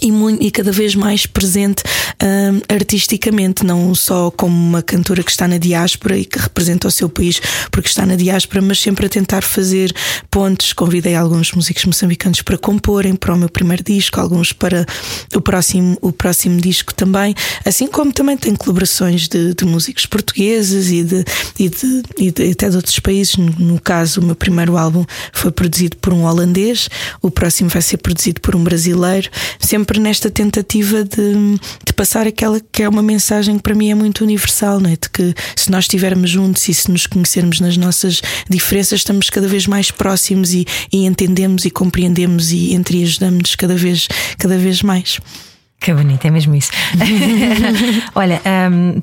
e, 0.00 0.10
muito, 0.10 0.42
e, 0.42 0.50
cada 0.50 0.72
vez 0.72 0.94
mais 0.94 1.26
presente 1.26 1.82
um, 2.22 2.74
artisticamente, 2.74 3.64
não 3.64 3.94
só 3.94 4.30
como 4.30 4.54
uma 4.56 4.82
cantora 4.82 5.22
que 5.22 5.30
está 5.30 5.46
na 5.46 5.58
diáspora 5.58 6.16
e 6.16 6.24
que 6.24 6.38
representa 6.38 6.88
o 6.88 6.90
seu 6.90 7.08
país 7.08 7.40
porque 7.70 7.88
está 7.88 8.06
na 8.06 8.16
diáspora, 8.16 8.62
mas 8.62 8.80
sempre 8.80 9.06
a 9.06 9.08
tentar 9.08 9.42
fazer 9.42 9.94
pontes. 10.30 10.72
Convidei 10.72 11.14
alguns 11.14 11.52
músicos 11.52 11.84
moçambicanos 11.84 12.42
para 12.42 12.58
comporem 12.58 13.14
para 13.14 13.34
o 13.34 13.36
meu 13.36 13.48
primeiro 13.48 13.82
disco, 13.82 14.20
alguns 14.20 14.52
para 14.52 14.86
o 15.34 15.40
próximo, 15.40 15.96
o 16.00 16.12
próximo 16.12 16.60
disco 16.60 16.94
também, 16.94 17.34
assim 17.64 17.86
como 17.86 18.12
também 18.12 18.36
tem 18.36 18.54
colaborações 18.54 19.28
de, 19.28 19.54
de 19.54 19.64
músicos 19.64 20.06
portugueses 20.06 20.90
e, 20.90 21.02
de, 21.02 21.24
e, 21.58 21.68
de, 21.68 22.02
e 22.18 22.30
de, 22.30 22.50
até 22.50 22.68
de 22.70 22.76
outros 22.76 22.98
países. 22.98 23.36
No, 23.36 23.50
no 23.58 23.80
caso, 23.80 24.20
o 24.20 24.24
meu 24.24 24.34
primeiro 24.34 24.76
álbum 24.76 25.04
foi 25.32 25.50
produzido 25.50 25.96
por 25.98 26.12
um 26.12 26.24
holandês, 26.24 26.88
o 27.20 27.30
próximo 27.30 27.68
vai 27.68 27.82
ser 27.82 27.98
produzido 27.98 28.40
por 28.40 28.56
um 28.56 28.64
brasileiro. 28.64 29.28
Sempre 29.58 29.75
sempre 29.76 30.00
nesta 30.00 30.30
tentativa 30.30 31.04
de, 31.04 31.58
de, 31.84 31.92
passar 31.92 32.26
aquela 32.26 32.58
que 32.72 32.82
é 32.82 32.88
uma 32.88 33.02
mensagem 33.02 33.58
que 33.58 33.62
para 33.62 33.74
mim 33.74 33.90
é 33.90 33.94
muito 33.94 34.24
universal, 34.24 34.80
não 34.80 34.88
é? 34.88 34.94
de 34.94 35.10
que 35.10 35.34
se 35.54 35.70
nós 35.70 35.84
estivermos 35.84 36.30
juntos 36.30 36.66
e 36.66 36.72
se 36.72 36.90
nos 36.90 37.06
conhecermos 37.06 37.60
nas 37.60 37.76
nossas 37.76 38.22
diferenças, 38.48 39.00
estamos 39.00 39.28
cada 39.28 39.46
vez 39.46 39.66
mais 39.66 39.90
próximos 39.90 40.54
e, 40.54 40.66
e 40.90 41.04
entendemos 41.04 41.66
e 41.66 41.70
compreendemos 41.70 42.52
e 42.52 42.72
entre 42.72 43.02
ajudamos 43.02 43.54
cada 43.54 43.76
vez, 43.76 44.08
cada 44.38 44.56
vez 44.56 44.80
mais. 44.82 45.20
Que 45.78 45.92
bonito, 45.92 46.24
é 46.26 46.30
mesmo 46.30 46.54
isso. 46.54 46.70
Olha, 48.14 48.40
um, 48.72 49.02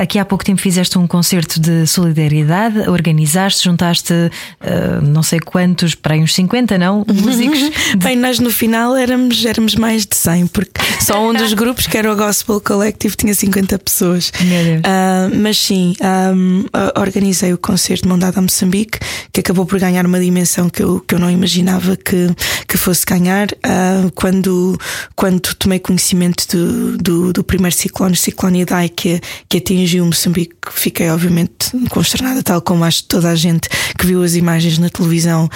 aqui 0.00 0.18
há 0.18 0.24
pouco 0.24 0.44
tempo 0.44 0.60
fizeste 0.60 0.98
um 0.98 1.06
concerto 1.06 1.60
de 1.60 1.86
solidariedade, 1.86 2.88
organizaste, 2.88 3.64
juntaste 3.64 4.12
uh, 4.12 5.02
não 5.02 5.22
sei 5.22 5.40
quantos, 5.40 5.94
para 5.94 6.14
aí 6.14 6.20
uns 6.20 6.34
50, 6.34 6.78
não? 6.78 7.04
Músicos. 7.06 7.70
Bem, 8.02 8.16
nós 8.16 8.38
no 8.38 8.50
final 8.50 8.96
éramos, 8.96 9.44
éramos 9.44 9.74
mais 9.74 10.06
de 10.06 10.16
100, 10.16 10.46
porque 10.48 10.80
só 11.00 11.26
um 11.26 11.32
dos 11.32 11.52
grupos, 11.54 11.86
que 11.86 11.96
era 11.96 12.12
o 12.12 12.16
Gospel 12.16 12.60
Collective, 12.60 13.16
tinha 13.16 13.34
50 13.34 13.78
pessoas. 13.78 14.28
Uh, 14.30 15.34
mas 15.40 15.58
sim, 15.58 15.94
um, 16.34 16.64
organizei 17.00 17.52
o 17.52 17.58
concerto 17.58 18.02
de 18.04 18.08
Mondada 18.08 18.38
a 18.38 18.42
Moçambique, 18.42 18.98
que 19.32 19.40
acabou 19.40 19.66
por 19.66 19.78
ganhar 19.78 20.06
uma 20.06 20.20
dimensão 20.20 20.68
que 20.68 20.82
eu, 20.82 21.00
que 21.00 21.14
eu 21.14 21.18
não 21.18 21.30
imaginava 21.30 21.96
que, 21.96 22.28
que 22.66 22.76
fosse 22.76 23.04
ganhar. 23.04 23.48
Uh, 23.48 24.10
quando, 24.14 24.78
quando 25.14 25.40
tomei 25.54 25.78
conhecimento 25.78 26.46
do, 26.48 26.98
do, 26.98 27.32
do 27.32 27.44
primeiro 27.44 27.74
ciclone, 27.74 28.16
ciclone 28.16 28.62
Idai, 28.62 28.88
que, 28.88 29.20
que 29.48 29.53
que 29.54 29.58
atingiu 29.58 30.04
Moçambique, 30.04 30.56
fiquei 30.72 31.08
obviamente 31.10 31.70
consternada, 31.88 32.42
tal 32.42 32.60
como 32.60 32.82
acho 32.82 33.04
toda 33.04 33.28
a 33.28 33.36
gente 33.36 33.68
que 33.96 34.04
viu 34.04 34.24
as 34.24 34.34
imagens 34.34 34.78
na 34.78 34.88
televisão, 34.88 35.48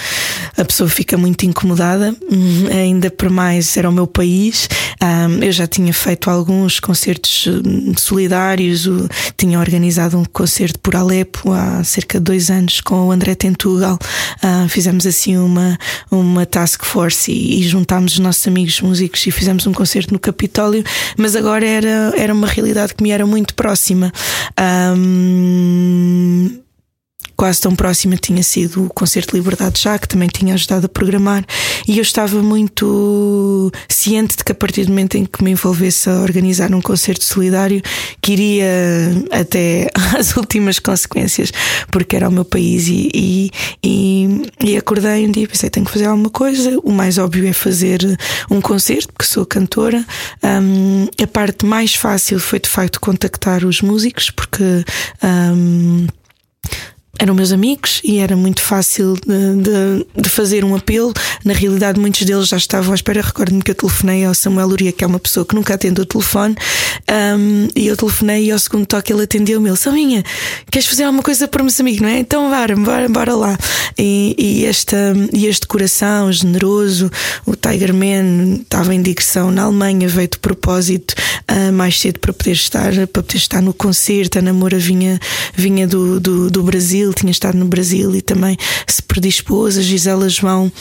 a 0.55 0.63
pessoa 0.63 0.89
fica 0.89 1.17
muito 1.17 1.45
incomodada, 1.45 2.15
hum, 2.31 2.67
ainda 2.71 3.11
por 3.11 3.29
mais 3.29 3.75
era 3.75 3.89
o 3.89 3.91
meu 3.91 4.07
país. 4.07 4.69
eu 5.41 5.51
já 5.51 5.67
tinha 5.67 5.93
feito 5.93 6.29
alguns 6.29 6.79
concertos 6.79 7.47
hum, 7.47 7.93
solidários, 7.97 8.87
tinha 9.35 9.59
organizado 9.59 10.17
um 10.17 10.23
concerto 10.23 10.79
por 10.79 10.95
Alepo 10.95 11.51
há 11.51 11.83
cerca 11.83 12.19
de 12.19 12.23
dois 12.23 12.49
anos 12.49 12.79
com 12.79 13.07
o 13.07 13.11
André 13.11 13.35
Tentugal. 13.35 13.99
fizemos 14.69 15.05
assim 15.05 15.37
uma, 15.37 15.77
uma 16.09 16.45
task 16.45 16.85
force 16.85 17.29
e, 17.29 17.59
e 17.59 17.63
juntámos 17.67 18.13
os 18.13 18.19
nossos 18.19 18.47
amigos 18.47 18.79
músicos 18.79 19.27
e 19.27 19.31
fizemos 19.31 19.67
um 19.67 19.73
concerto 19.73 20.13
no 20.13 20.19
Capitólio, 20.19 20.85
mas 21.17 21.35
agora 21.35 21.67
era, 21.67 22.13
era 22.15 22.33
uma 22.33 22.47
realidade 22.47 22.93
que 22.93 23.03
me 23.03 23.11
era 23.11 23.25
muito 23.25 23.53
próxima 23.53 23.88
próxima. 23.89 24.11
Um, 24.59 26.68
quase 27.39 27.61
tão 27.61 27.73
próxima 27.73 28.17
tinha 28.17 28.43
sido 28.43 28.83
o 28.83 28.89
Concerto 28.89 29.31
de 29.31 29.37
Liberdade 29.37 29.81
já, 29.81 29.97
que 29.97 30.09
também 30.09 30.27
tinha 30.27 30.53
ajudado 30.55 30.87
a 30.87 30.89
programar, 30.89 31.45
e 31.87 31.97
eu 31.97 32.01
estava 32.01 32.43
muito 32.43 33.71
ciente 33.87 34.35
de 34.35 34.43
que 34.43 34.51
a 34.51 34.55
partir 34.55 34.83
do 34.83 34.89
momento 34.89 35.15
em 35.15 35.23
que 35.23 35.41
me 35.41 35.51
envolvesse 35.51 36.09
a 36.09 36.15
organizar 36.15 36.75
um 36.75 36.81
concerto 36.81 37.23
solidário, 37.23 37.81
que 38.21 38.33
iria 38.33 38.67
até 39.31 39.89
às 40.19 40.35
últimas 40.35 40.79
consequências, 40.79 41.53
porque 41.89 42.17
era 42.17 42.27
o 42.27 42.31
meu 42.31 42.43
país, 42.43 42.89
e, 42.89 43.09
e, 43.15 43.51
e, 43.81 44.51
e 44.61 44.77
acordei 44.77 45.25
um 45.25 45.31
dia 45.31 45.43
e 45.45 45.47
pensei: 45.47 45.69
tenho 45.69 45.85
que 45.85 45.93
fazer 45.93 46.07
alguma 46.07 46.29
coisa. 46.29 46.77
O 46.83 46.91
mais 46.91 47.17
óbvio 47.17 47.47
é 47.47 47.53
fazer 47.53 48.01
um 48.51 48.59
concerto, 48.59 49.13
porque 49.13 49.23
sou 49.23 49.45
cantora. 49.45 50.05
Um, 50.43 51.07
a 51.23 51.25
parte 51.25 51.65
mais 51.65 51.95
fácil 51.95 52.37
foi 52.37 52.59
de 52.59 52.67
facto 52.67 52.99
contactar 52.99 53.63
os 53.63 53.81
músicos, 53.81 54.29
porque. 54.29 54.83
Um, 55.23 56.05
eram 57.19 57.35
meus 57.35 57.51
amigos 57.51 57.99
e 58.01 58.17
era 58.17 58.35
muito 58.35 58.61
fácil 58.61 59.15
de, 59.15 59.61
de, 59.61 60.21
de, 60.21 60.29
fazer 60.29 60.63
um 60.63 60.73
apelo. 60.73 61.13
Na 61.43 61.53
realidade, 61.53 61.99
muitos 61.99 62.23
deles 62.23 62.47
já 62.47 62.55
estavam 62.55 62.93
à 62.93 62.95
espera. 62.95 63.21
Recordo-me 63.21 63.61
que 63.61 63.71
eu 63.71 63.75
telefonei 63.75 64.23
ao 64.23 64.33
Samuel 64.33 64.69
Luria, 64.69 64.93
que 64.93 65.03
é 65.03 65.07
uma 65.07 65.19
pessoa 65.19 65.45
que 65.45 65.53
nunca 65.53 65.73
atende 65.73 65.99
o 65.99 66.05
telefone, 66.05 66.55
um, 67.37 67.67
e 67.75 67.87
eu 67.87 67.97
telefonei 67.97 68.45
e 68.45 68.51
ao 68.51 68.57
segundo 68.57 68.85
toque 68.85 69.11
ele 69.11 69.23
atendeu-me. 69.23 69.67
Ele, 69.67 69.75
Saminha, 69.75 70.23
queres 70.71 70.87
fazer 70.87 71.03
alguma 71.03 71.21
coisa 71.21 71.45
para 71.45 71.61
o 71.61 71.65
meu 71.65 71.73
amigo, 71.79 72.03
não 72.03 72.09
é? 72.09 72.19
Então 72.19 72.49
bora, 72.49 72.75
bora, 72.77 73.09
bora 73.09 73.35
lá. 73.35 73.57
E, 73.97 74.35
e, 74.37 74.65
esta, 74.65 75.13
e 75.33 75.45
este 75.45 75.67
coração 75.67 76.31
generoso, 76.31 77.11
o 77.45 77.53
Tiger 77.53 77.93
Man, 77.93 78.61
estava 78.61 78.95
em 78.95 79.01
digressão 79.01 79.51
na 79.51 79.63
Alemanha, 79.63 80.07
veio 80.07 80.29
de 80.29 80.39
propósito 80.39 81.15
uh, 81.51 81.73
mais 81.73 81.99
cedo 81.99 82.19
para 82.19 82.31
poder 82.31 82.51
estar, 82.51 82.93
para 82.93 83.23
poder 83.23 83.37
estar 83.37 83.61
no 83.61 83.73
concerto. 83.73 84.39
A 84.39 84.41
namora 84.41 84.79
vinha, 84.79 85.19
vinha 85.53 85.85
do, 85.85 86.17
do, 86.19 86.49
do 86.49 86.63
Brasil 86.63 87.08
Brasil, 87.09 87.13
tinha 87.13 87.31
estado 87.31 87.57
no 87.57 87.65
Brasil 87.65 88.15
e 88.15 88.21
também 88.21 88.57
se 88.87 89.01
predispôs. 89.01 89.77
A 89.77 89.81
Gisela 89.81 90.29
João 90.29 90.71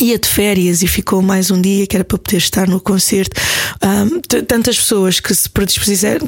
ia 0.00 0.18
de 0.18 0.28
férias 0.28 0.82
e 0.82 0.86
ficou 0.86 1.20
mais 1.20 1.50
um 1.50 1.60
dia 1.60 1.86
que 1.86 1.96
era 1.96 2.04
para 2.04 2.18
poder 2.18 2.36
estar 2.36 2.68
no 2.68 2.80
concerto. 2.80 3.40
Um, 3.82 4.20
tantas 4.20 4.76
pessoas 4.76 5.20
que 5.20 5.34
se 5.34 5.48
predispuseram, 5.50 6.26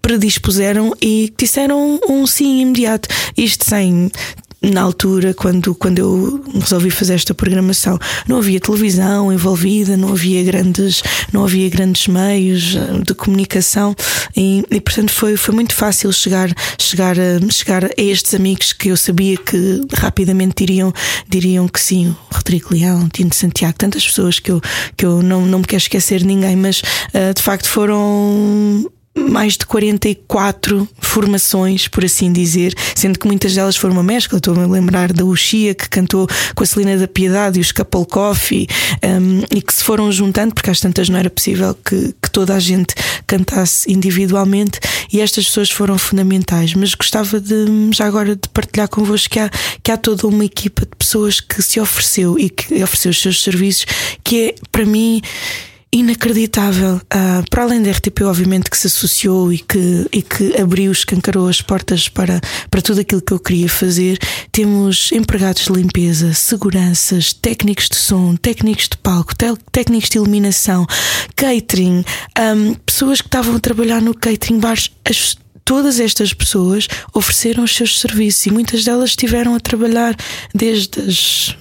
predispuseram 0.00 0.92
e 1.02 1.32
disseram 1.36 2.00
um 2.08 2.26
sim 2.26 2.60
imediato. 2.60 3.08
Isto 3.36 3.64
sem 3.64 4.10
na 4.60 4.82
altura, 4.82 5.32
quando, 5.32 5.74
quando 5.74 5.98
eu 5.98 6.44
resolvi 6.60 6.90
fazer 6.90 7.14
esta 7.14 7.32
programação, 7.32 7.98
não 8.26 8.38
havia 8.38 8.58
televisão 8.58 9.32
envolvida, 9.32 9.96
não 9.96 10.10
havia 10.10 10.42
grandes, 10.42 11.02
não 11.32 11.44
havia 11.44 11.68
grandes 11.70 12.08
meios 12.08 12.74
eh, 12.74 13.02
de 13.04 13.14
comunicação. 13.14 13.94
E, 14.36 14.64
e 14.70 14.80
portanto 14.80 15.12
foi, 15.12 15.36
foi 15.36 15.54
muito 15.54 15.74
fácil 15.74 16.12
chegar, 16.12 16.52
chegar, 16.76 17.16
a, 17.18 17.50
chegar 17.50 17.84
a 17.84 17.90
estes 17.96 18.34
amigos 18.34 18.72
que 18.72 18.88
eu 18.88 18.96
sabia 18.96 19.36
que 19.36 19.80
rapidamente 19.94 20.64
diriam, 20.64 20.92
diriam 21.28 21.68
que 21.68 21.80
sim, 21.80 22.14
Rodrigo 22.32 22.74
Leão, 22.74 23.08
Tino 23.08 23.32
Santiago, 23.32 23.78
tantas 23.78 24.04
pessoas 24.04 24.40
que 24.40 24.50
eu, 24.50 24.60
que 24.96 25.06
eu 25.06 25.22
não, 25.22 25.46
não 25.46 25.60
me 25.60 25.64
quero 25.64 25.82
esquecer 25.82 26.18
de 26.18 26.26
ninguém, 26.26 26.56
mas 26.56 26.80
uh, 26.80 27.32
de 27.34 27.42
facto 27.42 27.68
foram 27.68 28.90
mais 29.18 29.54
de 29.54 29.66
44 29.66 30.88
formações, 31.00 31.88
por 31.88 32.04
assim 32.04 32.32
dizer, 32.32 32.74
sendo 32.94 33.18
que 33.18 33.26
muitas 33.26 33.54
delas 33.54 33.76
foram 33.76 33.94
uma 33.94 34.02
mescla. 34.02 34.38
Estou-me 34.38 34.62
a 34.62 34.66
lembrar 34.66 35.12
da 35.12 35.24
Uxia, 35.24 35.74
que 35.74 35.88
cantou 35.88 36.28
com 36.54 36.62
a 36.62 36.66
Celina 36.66 36.96
da 36.96 37.08
Piedade 37.08 37.58
e 37.58 37.60
os 37.60 37.72
Coffee, 38.08 38.66
um, 39.04 39.56
e 39.56 39.62
que 39.62 39.72
se 39.72 39.82
foram 39.82 40.10
juntando, 40.10 40.54
porque 40.54 40.70
às 40.70 40.80
tantas 40.80 41.08
não 41.08 41.18
era 41.18 41.30
possível 41.30 41.74
que, 41.74 42.14
que 42.22 42.30
toda 42.30 42.54
a 42.54 42.60
gente 42.60 42.94
cantasse 43.26 43.90
individualmente, 43.90 44.80
e 45.12 45.20
estas 45.20 45.46
pessoas 45.46 45.70
foram 45.70 45.98
fundamentais. 45.98 46.74
Mas 46.74 46.94
gostava 46.94 47.40
de, 47.40 47.66
já 47.92 48.06
agora, 48.06 48.36
de 48.36 48.48
partilhar 48.52 48.88
convosco 48.88 49.30
que 49.30 49.38
há, 49.40 49.50
que 49.82 49.90
há 49.90 49.96
toda 49.96 50.26
uma 50.26 50.44
equipa 50.44 50.82
de 50.82 50.96
pessoas 50.96 51.40
que 51.40 51.62
se 51.62 51.80
ofereceu 51.80 52.38
e 52.38 52.50
que 52.50 52.82
ofereceu 52.82 53.10
os 53.10 53.20
seus 53.20 53.42
serviços, 53.42 53.86
que 54.22 54.48
é, 54.48 54.54
para 54.70 54.84
mim, 54.84 55.22
inacreditável. 55.92 56.96
Uh, 56.96 57.48
para 57.50 57.62
além 57.62 57.82
da 57.82 57.90
RTP, 57.90 58.22
obviamente, 58.22 58.70
que 58.70 58.76
se 58.76 58.86
associou 58.86 59.52
e 59.52 59.58
que, 59.58 60.06
e 60.12 60.22
que 60.22 60.60
abriu, 60.60 60.92
escancarou 60.92 61.48
as 61.48 61.62
portas 61.62 62.08
para, 62.08 62.40
para 62.70 62.82
tudo 62.82 63.00
aquilo 63.00 63.22
que 63.22 63.32
eu 63.32 63.40
queria 63.40 63.68
fazer, 63.68 64.18
temos 64.52 65.10
empregados 65.12 65.64
de 65.64 65.72
limpeza, 65.72 66.34
seguranças, 66.34 67.32
técnicos 67.32 67.88
de 67.88 67.96
som, 67.96 68.36
técnicos 68.36 68.88
de 68.88 68.96
palco, 68.98 69.34
técnicos 69.72 70.10
de 70.10 70.18
iluminação, 70.18 70.86
catering, 71.34 72.04
um, 72.38 72.74
pessoas 72.74 73.20
que 73.20 73.28
estavam 73.28 73.56
a 73.56 73.60
trabalhar 73.60 74.02
no 74.02 74.14
catering 74.14 74.58
bars. 74.58 74.90
As, 75.04 75.36
todas 75.64 76.00
estas 76.00 76.32
pessoas 76.32 76.88
ofereceram 77.12 77.64
os 77.64 77.74
seus 77.74 78.00
serviços 78.00 78.46
e 78.46 78.50
muitas 78.50 78.84
delas 78.84 79.10
estiveram 79.10 79.54
a 79.54 79.60
trabalhar 79.60 80.16
desde 80.54 81.00
as 81.00 81.54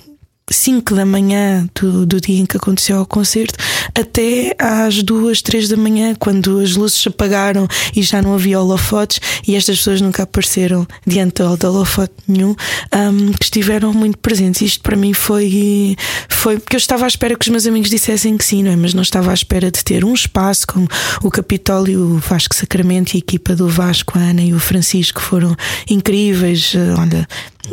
5 0.49 0.95
da 0.95 1.05
manhã 1.05 1.69
do, 1.75 2.05
do, 2.05 2.21
dia 2.21 2.39
em 2.39 2.45
que 2.45 2.55
aconteceu 2.55 3.01
o 3.01 3.05
concerto 3.05 3.57
até 3.97 4.55
às 4.59 5.01
2, 5.01 5.41
3 5.41 5.69
da 5.69 5.75
manhã, 5.75 6.13
quando 6.13 6.59
as 6.59 6.75
luzes 6.75 7.01
se 7.01 7.07
apagaram 7.07 7.67
e 7.95 8.03
já 8.03 8.21
não 8.21 8.35
havia 8.35 8.59
holofotes 8.59 9.19
e 9.47 9.55
estas 9.55 9.77
pessoas 9.77 10.01
nunca 10.01 10.23
apareceram 10.23 10.87
diante 11.05 11.41
de 11.41 11.65
holofote 11.65 12.13
nenhum, 12.27 12.55
um, 12.93 13.31
que 13.33 13.45
estiveram 13.45 13.91
muito 13.93 14.19
presentes. 14.19 14.61
Isto 14.61 14.83
para 14.83 14.95
mim 14.95 15.13
foi, 15.13 15.95
foi 16.29 16.59
porque 16.59 16.75
eu 16.75 16.79
estava 16.79 17.05
à 17.05 17.07
espera 17.07 17.35
que 17.35 17.45
os 17.45 17.49
meus 17.49 17.65
amigos 17.65 17.89
dissessem 17.89 18.37
que 18.37 18.45
sim, 18.45 18.61
não 18.61 18.71
é? 18.71 18.75
Mas 18.75 18.93
não 18.93 19.01
estava 19.01 19.31
à 19.31 19.33
espera 19.33 19.71
de 19.71 19.83
ter 19.83 20.05
um 20.05 20.13
espaço 20.13 20.67
como 20.67 20.87
o 21.23 21.31
Capitólio, 21.31 22.01
o 22.01 22.17
Vasco 22.19 22.53
Sacramento 22.53 23.13
e 23.13 23.17
a 23.17 23.19
equipa 23.19 23.55
do 23.55 23.67
Vasco, 23.67 24.19
a 24.19 24.21
Ana 24.21 24.41
e 24.43 24.53
o 24.53 24.59
Francisco 24.59 25.19
foram 25.19 25.55
incríveis. 25.89 26.73
Olha, 26.99 27.27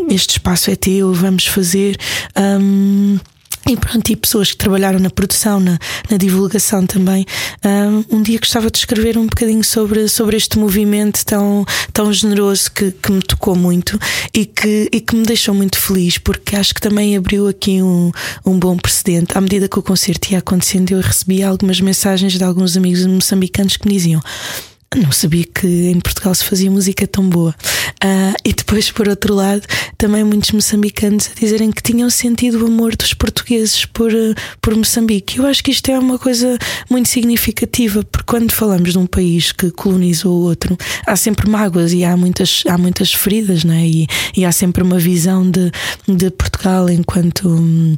este 0.08 0.30
espaço 0.32 0.70
é 0.70 0.76
teu, 0.76 1.12
vamos 1.12 1.46
fazer. 1.46 1.98
Um, 2.36 3.18
e 3.68 3.76
pronto, 3.76 4.10
e 4.10 4.16
pessoas 4.16 4.50
que 4.50 4.56
trabalharam 4.58 4.98
na 4.98 5.10
produção, 5.10 5.58
na, 5.58 5.78
na 6.10 6.16
divulgação 6.16 6.86
também. 6.86 7.24
Um, 8.10 8.22
dia 8.22 8.38
gostava 8.38 8.70
de 8.70 8.78
escrever 8.78 9.16
um 9.16 9.26
bocadinho 9.26 9.64
sobre, 9.64 10.08
sobre 10.08 10.36
este 10.36 10.58
movimento 10.58 11.24
tão, 11.24 11.64
tão 11.92 12.12
generoso 12.12 12.70
que, 12.72 12.90
que 12.90 13.12
me 13.12 13.22
tocou 13.22 13.56
muito 13.56 13.98
e 14.32 14.44
que, 14.44 14.88
e 14.92 15.00
que 15.00 15.16
me 15.16 15.24
deixou 15.24 15.54
muito 15.54 15.78
feliz, 15.78 16.18
porque 16.18 16.56
acho 16.56 16.74
que 16.74 16.80
também 16.80 17.16
abriu 17.16 17.48
aqui 17.48 17.82
um, 17.82 18.12
um 18.44 18.58
bom 18.58 18.76
precedente. 18.76 19.36
À 19.36 19.40
medida 19.40 19.68
que 19.68 19.78
o 19.78 19.82
concerto 19.82 20.32
ia 20.32 20.38
acontecendo, 20.38 20.92
eu 20.92 21.00
recebi 21.00 21.42
algumas 21.42 21.80
mensagens 21.80 22.34
de 22.34 22.44
alguns 22.44 22.76
amigos 22.76 23.06
moçambicanos 23.06 23.76
que 23.76 23.88
me 23.88 23.94
diziam 23.94 24.20
não 24.94 25.10
sabia 25.10 25.44
que 25.44 25.66
em 25.66 25.98
Portugal 26.00 26.34
se 26.34 26.44
fazia 26.44 26.70
música 26.70 27.06
tão 27.06 27.28
boa. 27.28 27.54
Uh, 28.02 28.34
e 28.44 28.52
depois, 28.52 28.90
por 28.90 29.08
outro 29.08 29.34
lado, 29.34 29.62
também 29.96 30.22
muitos 30.22 30.50
moçambicanos 30.52 31.30
a 31.30 31.40
dizerem 31.40 31.72
que 31.72 31.82
tinham 31.82 32.08
sentido 32.10 32.62
o 32.62 32.66
amor 32.66 32.94
dos 32.96 33.14
portugueses 33.14 33.84
por, 33.86 34.12
uh, 34.12 34.34
por 34.60 34.76
Moçambique. 34.76 35.38
Eu 35.38 35.46
acho 35.46 35.62
que 35.64 35.70
isto 35.70 35.90
é 35.90 35.98
uma 35.98 36.18
coisa 36.18 36.58
muito 36.90 37.08
significativa, 37.08 38.04
porque 38.04 38.26
quando 38.26 38.52
falamos 38.52 38.92
de 38.92 38.98
um 38.98 39.06
país 39.06 39.52
que 39.52 39.70
colonizou 39.70 40.32
o 40.32 40.42
outro, 40.44 40.76
há 41.06 41.16
sempre 41.16 41.48
mágoas 41.48 41.92
e 41.92 42.04
há 42.04 42.16
muitas, 42.16 42.62
há 42.68 42.76
muitas 42.76 43.12
feridas, 43.12 43.64
né? 43.64 43.86
e, 43.86 44.06
e 44.36 44.44
há 44.44 44.52
sempre 44.52 44.82
uma 44.82 44.98
visão 44.98 45.48
de, 45.50 45.70
de 46.06 46.30
Portugal 46.30 46.88
enquanto. 46.88 47.48
Hum, 47.48 47.96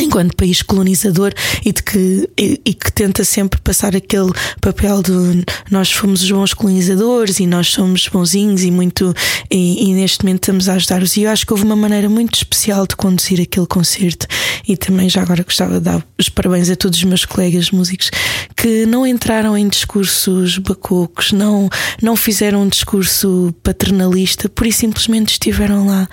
enquanto 0.00 0.36
país 0.36 0.62
colonizador 0.62 1.32
e 1.64 1.72
de 1.72 1.82
que 1.82 2.28
e, 2.38 2.60
e, 2.64 2.74
que 2.74 2.92
tenta 2.92 3.24
sempre 3.24 3.60
passar 3.60 3.94
aquele 3.94 4.32
papel 4.60 5.02
de 5.02 5.44
nós 5.70 5.90
fomos 5.90 6.22
os 6.22 6.30
bons 6.30 6.54
colonizadores 6.54 7.40
e 7.40 7.46
nós 7.46 7.68
somos 7.68 8.08
bonzinhos 8.08 8.62
e 8.62 8.70
muito 8.70 9.14
e, 9.50 9.90
e 9.90 9.94
neste 9.94 10.24
momento 10.24 10.42
estamos 10.44 10.68
a 10.68 10.74
ajudar-os. 10.74 11.16
E 11.16 11.22
eu 11.22 11.30
acho 11.30 11.46
que 11.46 11.52
houve 11.52 11.64
uma 11.64 11.76
maneira 11.76 12.08
muito 12.08 12.34
especial 12.34 12.86
de 12.86 12.96
conduzir 12.96 13.40
aquele 13.40 13.66
concerto. 13.66 14.26
E 14.66 14.76
também 14.76 15.08
já 15.08 15.22
agora 15.22 15.42
gostava 15.42 15.74
de 15.74 15.80
dar 15.80 16.04
os 16.18 16.28
parabéns 16.28 16.70
a 16.70 16.76
todos 16.76 16.98
os 16.98 17.04
meus 17.04 17.24
colegas 17.24 17.70
músicos 17.70 18.10
que 18.56 18.86
não 18.86 19.06
entraram 19.06 19.56
em 19.58 19.68
discursos 19.68 20.58
bacocos 20.58 21.32
não 21.32 21.68
não 22.00 22.16
fizeram 22.16 22.62
um 22.62 22.68
discurso 22.68 23.54
paternalista 23.62 24.48
por 24.48 24.66
isso 24.66 24.78
simplesmente 24.78 25.32
estiveram 25.32 25.86
lá 25.86 26.08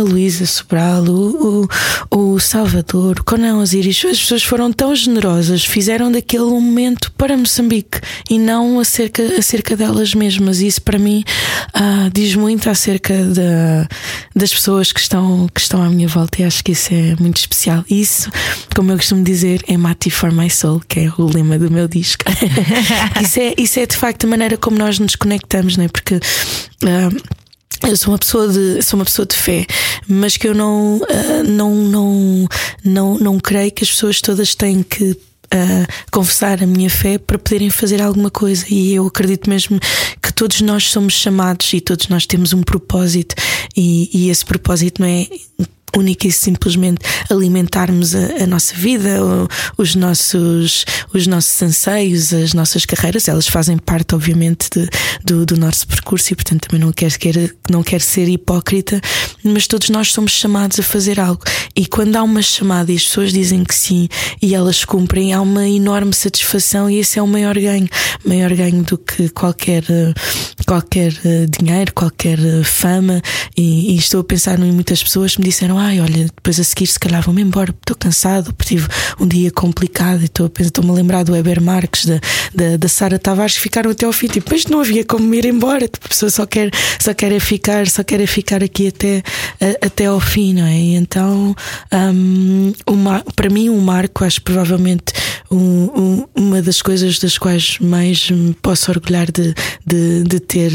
a 0.00 0.02
Luísa 0.02 0.46
Sobral, 0.46 1.04
o, 1.04 1.68
o, 2.10 2.34
o 2.34 2.40
Salvador, 2.40 3.20
o 3.20 3.24
Conan 3.24 3.58
Osiris, 3.58 4.04
as 4.04 4.20
pessoas 4.20 4.42
foram 4.42 4.72
tão 4.72 4.94
generosas, 4.94 5.64
fizeram 5.64 6.10
daquele 6.10 6.44
um 6.44 6.60
momento 6.60 7.12
para 7.12 7.36
Moçambique 7.36 8.00
e 8.30 8.38
não 8.38 8.78
acerca, 8.78 9.22
acerca 9.38 9.76
delas 9.76 10.14
mesmas. 10.14 10.60
Isso 10.60 10.82
para 10.82 10.98
mim 10.98 11.24
ah, 11.74 12.10
diz 12.12 12.34
muito 12.34 12.68
acerca 12.68 13.14
da, 13.24 13.88
das 14.34 14.52
pessoas 14.52 14.92
que 14.92 15.00
estão, 15.00 15.48
que 15.52 15.60
estão 15.60 15.82
à 15.82 15.88
minha 15.88 16.08
volta 16.08 16.42
e 16.42 16.44
acho 16.44 16.62
que 16.62 16.72
isso 16.72 16.92
é 16.92 17.16
muito 17.18 17.38
especial. 17.38 17.84
Isso, 17.90 18.30
como 18.74 18.92
eu 18.92 18.96
costumo 18.96 19.22
dizer, 19.24 19.62
é 19.66 19.76
Mati 19.76 20.10
for 20.10 20.32
My 20.32 20.50
Soul, 20.50 20.80
que 20.88 21.00
é 21.00 21.12
o 21.18 21.26
lema 21.26 21.58
do 21.58 21.70
meu 21.70 21.88
disco. 21.88 22.24
isso, 23.22 23.40
é, 23.40 23.54
isso 23.56 23.80
é 23.80 23.86
de 23.86 23.96
facto 23.96 24.24
a 24.24 24.26
maneira 24.26 24.56
como 24.56 24.78
nós 24.78 24.98
nos 24.98 25.16
conectamos, 25.16 25.76
não 25.76 25.84
é? 25.84 25.88
Porque. 25.88 26.16
Uh, 26.16 27.45
eu 27.82 27.96
sou 27.96 28.12
uma 28.12 28.18
pessoa 28.18 28.48
de 28.48 28.82
sou 28.82 28.98
uma 28.98 29.04
pessoa 29.04 29.26
de 29.26 29.36
fé, 29.36 29.66
mas 30.08 30.36
que 30.36 30.48
eu 30.48 30.54
não 30.54 30.96
uh, 30.96 31.44
não 31.46 31.74
não 31.74 32.48
não 32.84 33.18
não 33.18 33.40
creio 33.40 33.72
que 33.72 33.84
as 33.84 33.90
pessoas 33.90 34.20
todas 34.20 34.54
têm 34.54 34.82
que 34.82 35.10
uh, 35.10 35.86
confessar 36.10 36.62
a 36.62 36.66
minha 36.66 36.90
fé 36.90 37.18
para 37.18 37.38
poderem 37.38 37.70
fazer 37.70 38.02
alguma 38.02 38.30
coisa. 38.30 38.66
E 38.68 38.94
eu 38.94 39.06
acredito 39.06 39.48
mesmo 39.48 39.78
que 40.22 40.32
todos 40.32 40.60
nós 40.60 40.90
somos 40.90 41.14
chamados 41.14 41.72
e 41.72 41.80
todos 41.80 42.08
nós 42.08 42.26
temos 42.26 42.52
um 42.52 42.62
propósito. 42.62 43.34
E, 43.76 44.10
e 44.12 44.30
esse 44.30 44.44
propósito 44.44 45.00
não 45.00 45.08
é 45.08 45.26
única 45.94 46.26
e 46.26 46.32
simplesmente 46.32 47.00
alimentarmos 47.30 48.14
a, 48.14 48.42
a 48.44 48.46
nossa 48.46 48.74
vida, 48.74 49.18
os 49.76 49.94
nossos, 49.94 50.84
os 51.12 51.26
nossos 51.26 51.62
anseios, 51.62 52.32
as 52.32 52.52
nossas 52.52 52.84
carreiras, 52.84 53.28
elas 53.28 53.46
fazem 53.46 53.78
parte, 53.78 54.14
obviamente, 54.14 54.68
de, 54.70 54.88
do, 55.24 55.46
do 55.46 55.56
nosso 55.56 55.86
percurso 55.86 56.32
e, 56.32 56.36
portanto, 56.36 56.68
também 56.68 56.84
não 56.84 56.92
quero, 56.92 57.18
quero, 57.18 57.50
não 57.70 57.82
quero 57.82 58.02
ser 58.02 58.28
hipócrita, 58.28 59.00
mas 59.42 59.66
todos 59.66 59.90
nós 59.90 60.12
somos 60.12 60.32
chamados 60.32 60.78
a 60.80 60.82
fazer 60.82 61.20
algo. 61.20 61.42
E 61.74 61.86
quando 61.86 62.16
há 62.16 62.22
uma 62.22 62.42
chamada 62.42 62.92
e 62.92 62.96
as 62.96 63.04
pessoas 63.04 63.32
dizem 63.32 63.64
que 63.64 63.74
sim 63.74 64.08
e 64.40 64.54
elas 64.54 64.84
cumprem, 64.84 65.32
há 65.32 65.40
uma 65.40 65.68
enorme 65.68 66.14
satisfação 66.14 66.90
e 66.90 66.98
esse 66.98 67.18
é 67.18 67.22
o 67.22 67.26
maior 67.26 67.54
ganho 67.58 67.88
maior 68.24 68.52
ganho 68.54 68.82
do 68.82 68.98
que 68.98 69.28
qualquer, 69.30 69.84
qualquer 70.66 71.12
eh, 71.24 71.46
dinheiro, 71.46 71.92
qualquer 71.94 72.38
eh, 72.38 72.62
fama. 72.64 73.22
E, 73.56 73.94
e 73.94 73.96
estou 73.96 74.20
a 74.20 74.24
pensar 74.24 74.58
em 74.58 74.72
muitas 74.72 75.02
pessoas 75.02 75.34
que 75.34 75.40
me 75.40 75.48
disseram: 75.48 75.75
ai, 75.76 76.00
olha, 76.00 76.24
depois 76.24 76.58
a 76.58 76.64
seguir 76.64 76.86
se 76.86 76.98
calhar 76.98 77.22
vou-me 77.22 77.42
embora, 77.42 77.70
estou 77.70 77.96
cansado, 77.96 78.54
tive 78.64 78.88
um 79.20 79.26
dia 79.26 79.50
complicado 79.50 80.22
e 80.22 80.24
estou-me 80.26 80.90
a 80.90 80.94
lembrar 80.94 81.24
do 81.24 81.32
Weber 81.32 81.60
Marques, 81.60 82.06
da, 82.06 82.20
da, 82.54 82.76
da 82.76 82.88
Sara 82.88 83.18
Tavares, 83.18 83.56
ficaram 83.56 83.90
até 83.90 84.06
ao 84.06 84.12
fim, 84.12 84.26
tipo, 84.26 84.46
depois 84.46 84.66
não 84.66 84.80
havia 84.80 85.04
como 85.04 85.34
ir 85.34 85.44
embora, 85.44 85.88
tipo, 85.88 86.06
a 86.06 86.08
pessoa 86.08 86.30
só 86.30 86.46
quer, 86.46 86.70
só 87.00 87.12
quer 87.12 87.32
é 87.32 87.40
ficar, 87.40 87.86
só 87.88 88.02
quer 88.02 88.20
é 88.20 88.26
ficar 88.26 88.62
aqui 88.62 88.88
até, 88.88 89.22
a, 89.60 89.86
até 89.86 90.06
ao 90.06 90.20
fim, 90.20 90.54
não 90.54 90.66
é? 90.66 90.76
E 90.76 90.94
então, 90.94 91.54
um, 91.92 92.72
uma, 92.86 93.24
para 93.34 93.50
mim, 93.50 93.68
um 93.68 93.80
marco, 93.80 94.24
acho 94.24 94.40
provavelmente 94.42 95.12
um, 95.50 95.56
um, 95.56 96.24
uma 96.34 96.62
das 96.62 96.82
coisas 96.82 97.18
das 97.18 97.38
quais 97.38 97.78
mais 97.80 98.30
me 98.30 98.54
posso 98.54 98.90
orgulhar 98.90 99.30
de, 99.30 99.54
de, 99.86 100.24
de, 100.24 100.40
ter, 100.40 100.72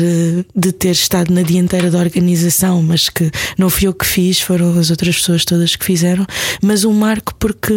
de 0.55 0.71
ter 0.71 0.91
estado 0.91 1.33
na 1.33 1.41
dianteira 1.41 1.89
da 1.89 1.99
organização, 1.99 2.81
mas 2.81 3.09
que 3.09 3.31
não 3.57 3.69
fui 3.69 3.87
eu 3.87 3.93
que 3.93 4.05
fiz, 4.05 4.39
foram 4.39 4.77
as 4.77 4.90
outras 4.91 5.15
pessoas 5.17 5.45
todas 5.45 5.75
que 5.75 5.85
fizeram, 5.85 6.25
mas 6.61 6.83
um 6.85 6.93
marco 6.93 7.33
porque 7.35 7.73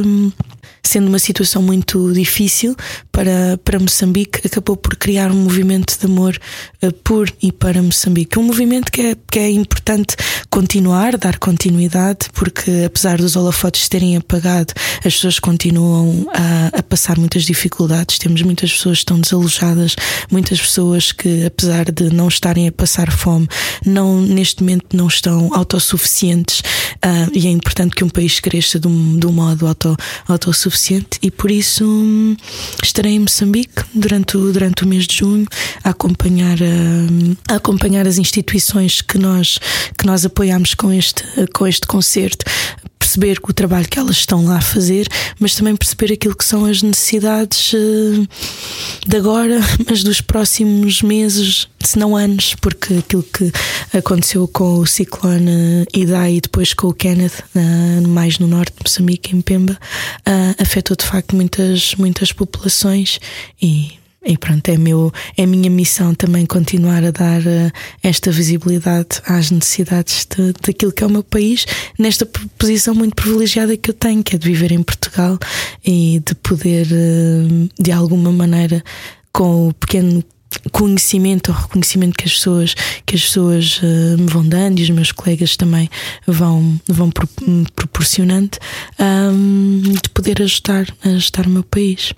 sendo 0.85 1.09
uma 1.09 1.18
situação 1.18 1.62
muito 1.62 2.12
difícil 2.12 2.77
para, 3.11 3.59
para 3.64 3.79
Moçambique, 3.79 4.47
acabou 4.47 4.77
por 4.77 4.94
criar 4.97 5.33
um 5.33 5.37
movimento 5.37 5.99
de 5.99 6.07
amor 6.07 6.38
uh, 6.83 6.92
por 7.03 7.33
e 7.42 7.51
para 7.51 7.83
Moçambique. 7.83 8.38
Um 8.38 8.42
movimento 8.42 8.92
que 8.92 9.01
é, 9.01 9.16
que 9.31 9.38
é 9.38 9.51
importante 9.51 10.14
continuar, 10.51 11.16
dar 11.16 11.38
continuidade, 11.38 12.29
porque 12.35 12.85
apesar 12.87 13.16
dos 13.16 13.35
holofotes 13.35 13.88
terem 13.88 14.16
apagado, 14.16 14.75
as 14.99 15.14
pessoas 15.14 15.38
continuam 15.38 16.27
a, 16.33 16.79
a 16.79 16.83
passar 16.83 17.18
muitas 17.18 17.44
dificuldades. 17.44 18.18
Temos 18.18 18.42
muitas 18.42 18.70
pessoas 18.70 18.99
que 18.99 19.03
estão 19.03 19.20
desalojadas, 19.20 19.97
muitas 20.31 20.61
pessoas 20.61 21.12
que, 21.12 21.47
apesar 21.47 21.90
de 21.90 22.12
não 22.12 22.29
estarem 22.29 22.68
a 22.68 22.73
passar 22.73 23.11
fome, 23.11 23.49
não, 23.85 24.20
neste 24.20 24.62
momento 24.62 24.94
não 24.94 25.09
estão 25.09 25.53
autossuficientes. 25.55 26.61
Uh, 26.61 27.31
e 27.33 27.47
é 27.47 27.51
importante 27.51 27.94
que 27.97 28.05
um 28.05 28.09
país 28.09 28.38
cresça 28.38 28.79
de 28.79 28.87
um, 28.87 29.18
de 29.18 29.27
um 29.27 29.33
modo 29.33 29.66
auto, 29.66 29.97
autossuficiente 30.29 30.74
suficiente 30.75 31.19
e 31.23 31.31
por 31.31 31.51
isso 31.51 31.85
hum, 31.85 32.37
estarei 32.83 33.13
em 33.13 33.21
Moçambique 33.21 33.85
durante 33.95 34.37
o, 34.37 34.53
durante 34.53 34.83
o 34.83 34.89
mês 34.89 35.07
de 35.07 35.19
junho 35.19 35.47
a 35.83 35.91
acompanhar, 35.91 36.59
hum, 36.61 37.37
a 37.49 37.55
acompanhar 37.55 38.07
as 38.07 38.19
instituições 38.19 39.01
que 39.01 39.17
nós, 39.17 39.59
que 39.97 40.05
nós 40.05 40.25
apoiamos 40.25 40.75
com 40.75 40.93
este, 40.93 41.25
com 41.55 41.67
este 41.67 41.87
concerto 41.87 42.45
perceber 42.99 43.39
o 43.43 43.53
trabalho 43.53 43.89
que 43.89 43.99
elas 43.99 44.17
estão 44.17 44.45
lá 44.45 44.57
a 44.57 44.63
fazer, 44.63 45.07
mas 45.39 45.55
também 45.55 45.77
perceber 45.77 46.15
aquilo 46.15 46.35
que 46.35 46.45
são 46.45 46.65
as 46.65 46.83
necessidades 46.83 47.73
uh, 47.73 48.29
de 49.07 49.17
agora, 49.17 49.61
mas 49.88 50.03
dos 50.03 50.21
próximos 50.21 51.03
meses, 51.03 51.69
se 51.81 51.99
não 51.99 52.17
anos, 52.17 52.55
porque 52.61 52.95
aquilo 52.95 53.23
que 53.23 53.53
aconteceu 53.97 54.49
com 54.49 54.79
o 54.79 54.87
ciclone 54.87 55.87
Idai 55.93 56.37
e 56.37 56.40
depois 56.40 56.73
com 56.73 56.88
o 56.88 56.95
Kenneth, 56.95 57.45
mais 58.09 58.38
no 58.38 58.47
norte 58.47 58.75
de 58.77 58.83
Moçambique, 58.85 59.37
em 59.37 59.40
Pemba, 59.40 59.79
uh, 60.27 60.62
afetou 60.62 60.97
de 60.97 61.05
facto 61.05 61.37
muitas, 61.37 61.95
muitas 61.97 62.33
populações 62.33 63.19
e 63.61 63.93
e 64.25 64.39
pronto, 64.39 64.69
é, 64.69 64.77
meu, 64.77 65.13
é 65.37 65.43
a 65.45 65.47
minha 65.47 65.69
missão 65.69 66.15
também 66.15 66.47
continuar 66.47 67.05
a 67.05 67.11
dar 67.11 67.41
uh, 67.41 67.71
esta 68.03 68.31
visibilidade 68.31 69.21
às 69.27 69.51
necessidades 69.51 70.27
de, 70.27 70.53
daquilo 70.67 70.93
que 70.93 71.05
é 71.05 71.07
o 71.07 71.11
meu 71.11 71.23
país, 71.23 71.67
nesta 71.99 72.27
posição 72.59 72.95
muito 72.95 73.15
privilegiada 73.15 73.77
que 73.77 73.91
eu 73.91 73.95
tenho, 73.95 74.23
que 74.23 74.35
é 74.35 74.39
de 74.39 74.47
viver 74.47 74.73
em 74.73 74.83
Portugal 74.83 75.39
e 75.85 76.23
de 76.25 76.35
poder, 76.37 76.87
uh, 76.87 77.69
de 77.79 77.93
alguma 77.93 78.33
maneira, 78.33 78.83
com 79.33 79.69
o 79.69 79.75
pequeno 79.75 80.25
conhecimento 80.73 81.51
ou 81.51 81.59
reconhecimento 81.59 82.17
que 82.17 82.25
as 82.25 82.35
pessoas 82.35 82.75
que 83.05 83.17
as 83.17 83.23
pessoas 83.23 83.79
uh, 83.79 84.19
me 84.19 84.27
vão 84.29 84.47
dando 84.49 84.79
e 84.79 84.83
os 84.83 84.91
meus 84.91 85.13
colegas 85.13 85.57
também 85.57 85.91
vão 86.27 86.81
vão 86.87 87.11
pro, 87.11 87.29
proporcionando 87.75 88.57
um, 88.99 89.83
de 89.83 90.09
poder 90.11 90.41
ajudar 90.41 90.87
ajudar 91.05 91.47
o 91.47 91.51
meu 91.51 91.65
país 91.65 92.15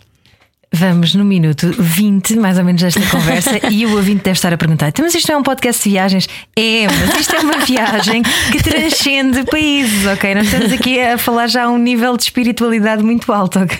Vamos 0.78 1.14
no 1.14 1.24
minuto 1.24 1.74
20, 1.78 2.36
mais 2.36 2.58
ou 2.58 2.64
menos, 2.64 2.82
desta 2.82 3.00
conversa, 3.06 3.58
e 3.72 3.86
o 3.86 3.96
ouvinte 3.96 4.24
deve 4.24 4.36
estar 4.36 4.52
a 4.52 4.58
perguntar: 4.58 4.88
então, 4.88 5.06
mas 5.06 5.14
isto 5.14 5.26
não 5.28 5.36
é 5.36 5.38
um 5.38 5.42
podcast 5.42 5.82
de 5.82 5.88
viagens? 5.88 6.28
É, 6.54 6.86
mas 6.86 7.20
isto 7.20 7.34
é 7.34 7.40
uma 7.40 7.64
viagem 7.64 8.22
que 8.52 8.62
transcende 8.62 9.44
países, 9.44 10.04
ok? 10.06 10.34
Nós 10.34 10.44
estamos 10.44 10.72
aqui 10.72 11.00
a 11.00 11.16
falar 11.16 11.46
já 11.46 11.64
a 11.64 11.70
um 11.70 11.78
nível 11.78 12.14
de 12.18 12.24
espiritualidade 12.24 13.02
muito 13.02 13.32
alto, 13.32 13.60
ok? 13.60 13.78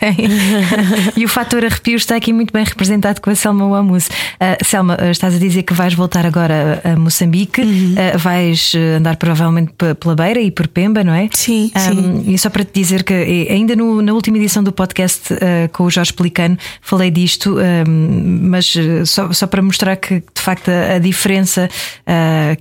e 1.15 1.23
o 1.23 1.29
fator 1.29 1.67
arrepio 1.67 1.97
está 1.97 2.17
aqui 2.17 2.33
muito 2.33 2.51
bem 2.51 2.65
representado 2.65 3.21
com 3.21 3.29
a 3.29 3.35
Selma 3.35 3.69
Wamus. 3.69 4.07
Uh, 4.07 4.65
Selma, 4.65 4.97
uh, 4.99 5.11
estás 5.11 5.35
a 5.35 5.39
dizer 5.39 5.65
que 5.65 5.75
vais 5.75 5.93
voltar 5.93 6.25
agora 6.25 6.81
a 6.83 6.97
Moçambique, 6.99 7.61
uhum. 7.61 7.95
uh, 7.95 8.19
vais 8.19 8.73
andar 8.97 9.17
provavelmente 9.17 9.75
pela 10.01 10.17
Beira 10.17 10.41
e 10.41 10.51
por 10.51 10.67
Pemba, 10.67 11.05
não 11.05 11.13
é? 11.13 11.29
Sim, 11.35 11.71
um, 11.77 12.25
sim. 12.25 12.25
E 12.33 12.39
só 12.39 12.49
para 12.49 12.65
te 12.65 12.73
dizer 12.73 13.05
que 13.05 13.13
ainda 13.51 13.77
no, 13.77 14.01
na 14.01 14.15
última 14.15 14.39
edição 14.39 14.65
do 14.65 14.73
podcast 14.73 15.29
com 15.73 15.85
o 15.85 15.91
Jorge 15.91 16.15
Pelicano 16.15 16.57
falei 16.87 17.11
disto, 17.11 17.57
mas 17.87 18.75
só, 19.05 19.33
só 19.33 19.46
para 19.46 19.61
mostrar 19.61 19.96
que 19.96 20.20
de 20.20 20.40
facto 20.40 20.70
a, 20.70 20.99
diferença 20.99 21.68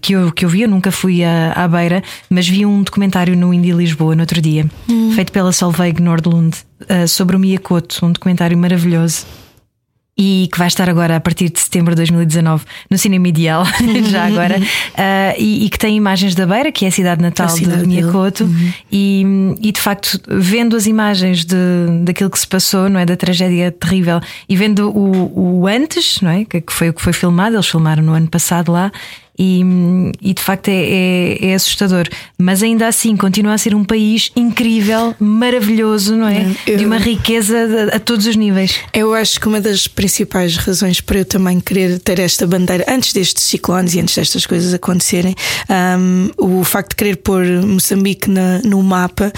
que, 0.02 0.14
eu, 0.14 0.32
que 0.32 0.44
eu 0.44 0.50
vi, 0.50 0.64
eu 0.64 0.70
nunca 0.70 0.92
fui 0.92 1.24
à, 1.24 1.54
à 1.54 1.68
Beira, 1.68 2.04
mas 2.30 2.48
vi 2.48 2.66
um 2.66 2.82
documentário 2.82 3.38
no 3.38 3.54
Indie 3.54 3.72
Lisboa 3.72 4.16
no 4.16 4.22
outro 4.22 4.42
dia, 4.42 4.66
hum. 4.90 5.12
feito 5.16 5.32
pela 5.32 5.52
Solveig 5.52 6.02
Nordlund, 6.02 6.58
sobre 7.08 7.36
o 7.36 7.40
Miyakoto, 7.40 8.06
um 8.06 8.12
documentário 8.12 8.58
maravilhoso 8.58 9.26
e 10.18 10.48
que 10.52 10.58
vai 10.58 10.68
estar 10.68 10.90
agora 10.90 11.18
a 11.18 11.20
partir 11.20 11.50
de 11.50 11.60
setembro 11.60 11.94
de 11.94 11.98
2019 11.98 12.64
no 12.90 12.98
Cinema 12.98 13.28
Ideal, 13.28 13.66
já 14.10 14.26
agora, 14.26 14.58
uh, 14.60 15.36
e, 15.38 15.66
e, 15.66 15.70
que 15.70 15.78
tem 15.78 15.98
imagens 15.98 16.34
da 16.34 16.46
Beira, 16.46 16.72
que 16.72 16.86
é 16.86 16.88
a 16.88 16.92
cidade 16.92 17.22
natal 17.22 17.48
a 17.48 17.50
cidade 17.50 17.82
de 17.82 17.88
Miyakoto, 17.88 18.46
uhum. 18.46 18.74
e, 18.90 19.26
e 19.62 19.72
de 19.72 19.80
facto, 19.80 20.20
vendo 20.28 20.76
as 20.76 20.86
imagens 20.86 21.44
de, 21.44 21.56
daquilo 22.04 22.30
que 22.30 22.40
se 22.40 22.48
passou, 22.48 22.90
não 22.90 23.00
é? 23.00 23.06
Da 23.06 23.18
tragédia 23.18 23.72
terrível, 23.72 24.22
e 24.48 24.56
vendo 24.56 24.90
o, 24.90 25.60
o 25.62 25.68
antes, 25.68 26.22
não 26.22 26.32
é? 26.32 26.46
Que 26.46 26.64
foi 26.70 26.90
o 26.90 26.94
que 26.94 27.02
foi 27.02 27.12
filmado, 27.12 27.56
eles 27.58 27.68
filmaram 27.68 28.02
no 28.02 28.14
ano 28.14 28.28
passado 28.28 28.72
lá. 28.72 28.92
E, 29.38 29.62
e 30.22 30.34
de 30.34 30.42
facto 30.42 30.70
é, 30.70 30.74
é, 30.74 31.48
é, 31.48 31.56
assustador. 31.56 32.08
Mas 32.38 32.64
ainda 32.64 32.88
assim 32.88 33.16
continua 33.18 33.54
a 33.54 33.58
ser 33.58 33.76
um 33.76 33.84
país 33.84 34.32
incrível, 34.36 35.14
maravilhoso, 35.20 36.16
não 36.16 36.28
é? 36.28 36.46
Eu, 36.66 36.78
de 36.78 36.86
uma 36.86 36.98
riqueza 36.98 37.58
a, 37.94 37.98
a, 37.98 38.00
todos 38.00 38.26
os 38.26 38.36
níveis. 38.36 38.80
Eu 38.94 39.14
acho 39.14 39.40
que 39.40 39.48
uma 39.48 39.60
das 39.60 39.88
principais 39.88 40.56
razões 40.58 41.02
para 41.02 41.20
eu 41.20 41.26
também 41.26 41.60
querer 41.60 42.00
ter 42.00 42.20
esta 42.20 42.48
bandeira, 42.48 42.86
antes 42.88 43.14
destes 43.14 43.44
ciclones 43.44 43.94
e 43.94 44.00
antes 44.00 44.16
destas 44.16 44.46
coisas 44.46 44.74
acontecerem, 44.74 45.36
um, 46.00 46.30
o 46.38 46.64
facto 46.64 46.92
de 46.92 46.96
querer 46.96 47.18
pôr 47.18 47.46
Moçambique 47.46 48.30
na, 48.30 48.60
no 48.60 48.82
mapa, 48.82 49.32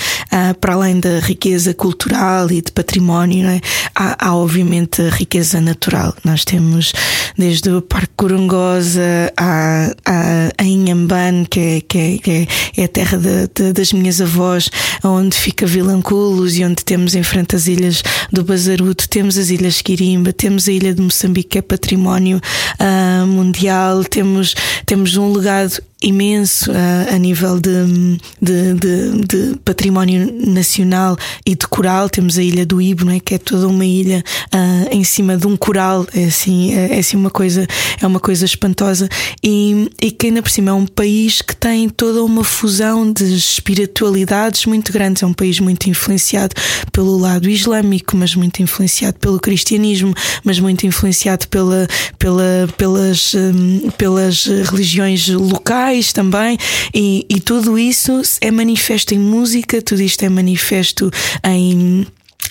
para 0.59 0.73
além 0.73 0.99
da 0.99 1.19
riqueza 1.19 1.73
cultural 1.73 2.51
e 2.51 2.61
de 2.61 2.71
património, 2.71 3.47
é? 3.47 3.61
há, 3.95 4.27
há 4.27 4.35
obviamente 4.35 5.01
a 5.01 5.09
riqueza 5.09 5.59
natural. 5.61 6.13
Nós 6.23 6.43
temos 6.43 6.93
desde 7.37 7.69
o 7.69 7.81
Parque 7.81 8.13
Corongosa 8.15 9.31
à 9.37 9.93
a, 10.05 10.51
a 10.57 10.63
Inhamban, 10.63 11.45
que 11.49 11.59
é, 11.59 11.81
que 11.81 11.97
é, 11.97 12.17
que 12.17 12.31
é, 12.31 12.47
é 12.77 12.83
a 12.85 12.87
terra 12.87 13.17
de, 13.17 13.47
de, 13.53 13.73
das 13.73 13.93
minhas 13.93 14.21
avós, 14.21 14.69
onde 15.03 15.35
fica 15.35 15.65
Vilanculos 15.65 16.57
e 16.57 16.63
onde 16.63 16.83
temos 16.83 17.15
em 17.15 17.23
frente 17.23 17.55
as 17.55 17.67
ilhas 17.67 18.03
do 18.31 18.43
Bazaruto, 18.43 19.07
temos 19.09 19.37
as 19.37 19.49
ilhas 19.49 19.81
Quirimba, 19.81 20.33
temos 20.33 20.67
a 20.67 20.71
ilha 20.71 20.93
de 20.93 21.01
Moçambique, 21.01 21.49
que 21.49 21.57
é 21.59 21.61
património 21.61 22.41
uh, 22.79 23.27
mundial, 23.27 24.03
temos, 24.03 24.55
temos 24.85 25.15
um 25.17 25.31
legado 25.31 25.81
imenso 26.01 26.71
uh, 26.71 27.13
a 27.13 27.17
nível 27.17 27.59
de, 27.59 28.17
de, 28.41 28.73
de, 28.73 29.25
de, 29.25 29.55
património 29.65 30.31
nacional 30.45 31.17
e 31.45 31.55
de 31.55 31.67
coral. 31.67 32.07
Temos 32.09 32.37
a 32.37 32.43
Ilha 32.43 32.65
do 32.65 32.81
Ibo, 32.81 33.05
não 33.05 33.13
é? 33.13 33.19
que 33.19 33.33
é 33.33 33.37
toda 33.37 33.67
uma 33.67 33.85
ilha 33.85 34.23
uh, 34.53 34.87
em 34.91 35.03
cima 35.03 35.35
de 35.35 35.47
um 35.47 35.57
coral. 35.57 36.05
É 36.13 36.25
assim, 36.25 36.75
é, 36.75 36.95
é, 36.95 36.99
assim 36.99 37.17
uma 37.17 37.31
coisa, 37.31 37.65
é 37.99 38.05
uma 38.05 38.19
coisa 38.19 38.45
espantosa. 38.45 39.09
E, 39.43 39.89
e 40.01 40.11
que 40.11 40.27
ainda 40.27 40.41
por 40.41 40.51
cima 40.51 40.69
é 40.69 40.73
um 40.73 40.85
país 40.85 41.41
que 41.41 41.55
tem 41.55 41.89
toda 41.89 42.23
uma 42.23 42.43
fusão 42.43 43.11
de 43.11 43.35
espiritualidades 43.35 44.65
muito 44.65 44.91
grandes. 44.93 45.23
É 45.23 45.25
um 45.25 45.33
país 45.33 45.59
muito 45.59 45.89
influenciado 45.89 46.53
pelo 46.91 47.17
lado 47.17 47.49
islâmico, 47.49 48.15
mas 48.15 48.35
muito 48.35 48.61
influenciado 48.61 49.17
pelo 49.19 49.39
cristianismo, 49.39 50.13
mas 50.43 50.59
muito 50.59 50.85
influenciado 50.85 51.47
pela, 51.47 51.87
pela, 52.19 52.69
pelas, 52.77 53.33
um, 53.33 53.89
pelas 53.97 54.45
religiões 54.45 55.27
locais 55.29 55.86
também, 56.13 56.57
e, 56.93 57.25
e 57.29 57.39
tudo 57.39 57.77
isso 57.77 58.21
é 58.41 58.51
manifesto 58.51 59.13
em 59.13 59.19
música, 59.19 59.81
tudo 59.81 60.01
isto 60.01 60.23
é 60.23 60.29
manifesto 60.29 61.09
em 61.43 62.05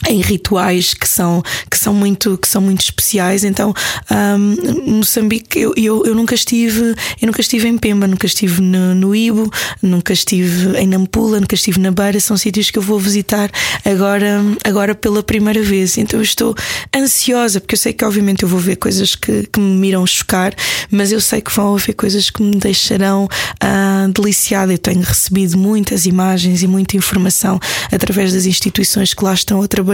em 0.09 0.21
rituais 0.21 0.95
que 0.95 1.09
são, 1.09 1.43
que 1.71 1.79
são, 1.79 1.95
muito, 1.95 2.37
que 2.39 2.49
são 2.49 2.61
muito 2.61 2.83
especiais. 2.83 3.45
Então, 3.45 3.73
um, 4.11 4.97
Moçambique, 4.99 5.59
eu, 5.59 5.73
eu, 5.77 6.05
eu, 6.07 6.15
nunca 6.15 6.35
estive, 6.35 6.95
eu 7.21 7.27
nunca 7.27 7.41
estive 7.41 7.69
em 7.69 7.79
Pemba, 7.79 8.07
nunca 8.07 8.27
estive 8.27 8.61
no, 8.61 8.95
no 8.95 9.15
Ibo, 9.15 9.51
nunca 9.83 10.13
estive 10.13 10.77
em 10.79 10.87
Nampula, 10.87 11.41
nunca 11.41 11.55
estive 11.55 11.81
na 11.81 11.91
Beira. 11.91 12.21
São 12.21 12.37
sítios 12.37 12.71
que 12.71 12.79
eu 12.79 12.83
vou 12.83 12.99
visitar 12.99 13.51
agora, 13.85 14.43
agora 14.65 14.95
pela 14.95 15.23
primeira 15.23 15.63
vez. 15.63 15.97
Então, 15.99 16.21
eu 16.21 16.25
estou 16.25 16.55
ansiosa, 16.95 17.61
porque 17.61 17.75
eu 17.75 17.79
sei 17.79 17.93
que, 17.93 18.05
obviamente, 18.05 18.43
eu 18.43 18.49
vou 18.49 18.61
ver 18.61 18.77
coisas 18.77 19.15
que, 19.15 19.49
que 19.53 19.61
me 19.61 19.89
irão 19.89 20.07
chocar, 20.07 20.55
mas 20.91 21.13
eu 21.13 21.21
sei 21.21 21.41
que 21.41 21.53
vão 21.53 21.75
haver 21.75 21.95
coisas 21.95 22.31
que 22.31 22.43
me 22.43 22.57
deixarão 22.57 23.25
uh, 23.25 24.13
deliciada. 24.13 24.73
Eu 24.73 24.79
tenho 24.79 25.01
recebido 25.01 25.57
muitas 25.57 26.07
imagens 26.07 26.63
e 26.63 26.67
muita 26.67 26.97
informação 26.97 27.59
através 27.91 28.33
das 28.33 28.47
instituições 28.47 29.15
que 29.15 29.25
lá 29.25 29.35
estão 29.35 29.63
a 29.63 29.69
trabalhar 29.69 29.86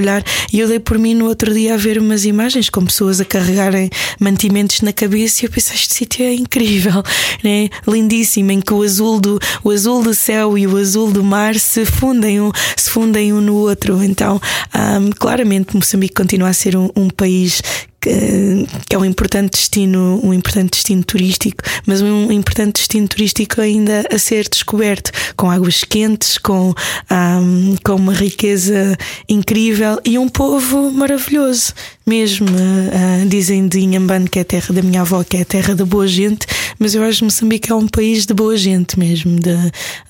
e 0.53 0.61
eu 0.61 0.69
dei 0.69 0.79
por 0.79 0.99
mim 0.99 1.15
no 1.15 1.27
outro 1.27 1.53
dia 1.53 1.75
a 1.75 1.77
ver 1.77 1.99
umas 1.99 2.25
imagens 2.25 2.69
com 2.69 2.85
pessoas 2.85 3.21
a 3.21 3.25
carregarem 3.25 3.91
mantimentos 4.21 4.81
na 4.81 4.93
cabeça 4.93 5.43
e 5.43 5.47
eu 5.47 5.51
pensei, 5.51 5.75
este 5.75 5.95
sítio 5.95 6.25
é 6.25 6.35
incrível, 6.35 7.03
né? 7.43 7.69
lindíssimo, 7.87 8.53
em 8.53 8.61
que 8.61 8.73
o 8.73 8.83
azul 8.83 9.21
do, 9.21 9.39
o 9.63 9.71
azul 9.71 10.03
do 10.03 10.15
céu 10.15 10.57
e 10.57 10.67
o 10.67 10.77
azul 10.77 11.11
do 11.11 11.23
mar 11.23 11.55
se 11.57 11.85
fundem 11.85 12.41
um, 12.41 12.51
se 12.77 12.91
fundem 12.91 13.33
um 13.33 13.41
no 13.41 13.55
outro. 13.57 14.03
Então, 14.03 14.41
um, 14.75 15.11
claramente, 15.11 15.77
Moçambique 15.77 16.15
continua 16.15 16.49
a 16.49 16.53
ser 16.53 16.77
um, 16.77 16.91
um 16.97 17.09
país 17.09 17.63
que, 18.03 18.95
é 18.95 18.99
um 18.99 19.05
importante 19.05 19.53
destino, 19.53 20.21
um 20.23 20.35
importante 20.35 20.73
destino 20.73 21.05
turístico, 21.05 21.63
mas 21.87 22.03
um 22.03 22.33
importante 22.33 22.75
destino 22.75 23.07
turístico 23.07 23.61
ainda 23.61 24.05
a 24.13 24.19
ser 24.19 24.49
descoberto, 24.49 25.13
com 25.37 25.51
águas 25.51 25.85
quentes, 25.85 26.37
com, 26.37 26.75
um, 27.11 27.77
com 27.85 27.95
uma 27.95 28.13
riqueza 28.13 28.97
incrível 29.29 30.01
e 30.05 30.19
um 30.19 30.29
povo 30.29 30.91
maravilhoso. 30.91 31.73
Mesmo 32.05 32.49
uh, 32.49 33.29
dizem 33.29 33.69
de 33.69 33.79
Inhambane 33.79 34.29
que 34.29 34.41
é 34.41 34.43
a 34.43 34.45
terra 34.45 34.75
da 34.75 34.83
minha 34.83 35.03
avó, 35.03 35.23
que 35.23 35.37
é 35.37 35.43
a 35.43 35.45
terra 35.45 35.75
da 35.75 35.85
boa 35.85 36.09
gente, 36.09 36.47
mas 36.79 36.97
eu 36.97 37.05
acho 37.05 37.19
que 37.19 37.25
Moçambique 37.25 37.71
é 37.71 37.75
um 37.75 37.87
país 37.87 38.27
de 38.27 38.35
boa 38.35 38.57
gente 38.57 38.99
mesmo, 38.99 39.39
de, 39.39 39.57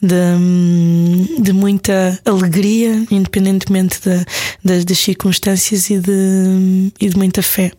de, 0.01 1.43
de 1.43 1.53
muita 1.53 2.19
alegria, 2.25 3.05
independentemente 3.11 4.01
de, 4.01 4.25
das, 4.65 4.87
das 4.87 4.99
circunstâncias 4.99 5.91
e 5.91 5.99
de, 5.99 6.93
e 6.99 7.11
de 7.11 7.17
muita 7.17 7.43
fé. 7.43 7.73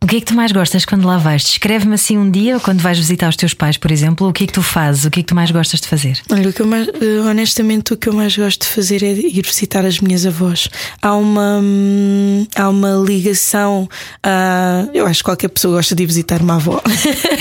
O 0.00 0.06
que 0.06 0.16
é 0.16 0.20
que 0.20 0.26
tu 0.26 0.34
mais 0.34 0.52
gostas 0.52 0.84
quando 0.84 1.06
lá 1.06 1.18
vais? 1.18 1.42
Descreve-me 1.42 1.94
assim 1.94 2.16
um 2.16 2.30
dia 2.30 2.60
quando 2.60 2.80
vais 2.80 2.96
visitar 2.96 3.28
os 3.28 3.36
teus 3.36 3.52
pais, 3.52 3.76
por 3.76 3.90
exemplo, 3.90 4.28
o 4.28 4.32
que 4.32 4.44
é 4.44 4.46
que 4.46 4.52
tu 4.52 4.62
fazes? 4.62 5.04
O 5.04 5.10
que 5.10 5.20
é 5.20 5.22
que 5.22 5.26
tu 5.26 5.34
mais 5.34 5.50
gostas 5.50 5.80
de 5.80 5.88
fazer? 5.88 6.20
Olha, 6.30 6.48
o 6.48 6.52
que 6.52 6.62
eu 6.62 6.66
mais, 6.66 6.86
eh, 6.86 7.20
honestamente, 7.28 7.92
o 7.92 7.96
que 7.96 8.08
eu 8.08 8.12
mais 8.12 8.36
gosto 8.36 8.60
de 8.62 8.68
fazer 8.68 9.02
é 9.02 9.10
ir 9.12 9.42
visitar 9.44 9.84
as 9.84 9.98
minhas 9.98 10.24
avós. 10.24 10.68
Há 11.02 11.14
uma, 11.16 11.58
hum, 11.60 12.46
há 12.54 12.68
uma 12.68 12.94
ligação. 13.04 13.88
Uh, 14.24 14.88
eu 14.94 15.04
acho 15.04 15.18
que 15.18 15.24
qualquer 15.24 15.48
pessoa 15.48 15.76
gosta 15.76 15.96
de 15.96 16.04
ir 16.04 16.06
visitar 16.06 16.40
uma 16.40 16.54
avó. 16.54 16.80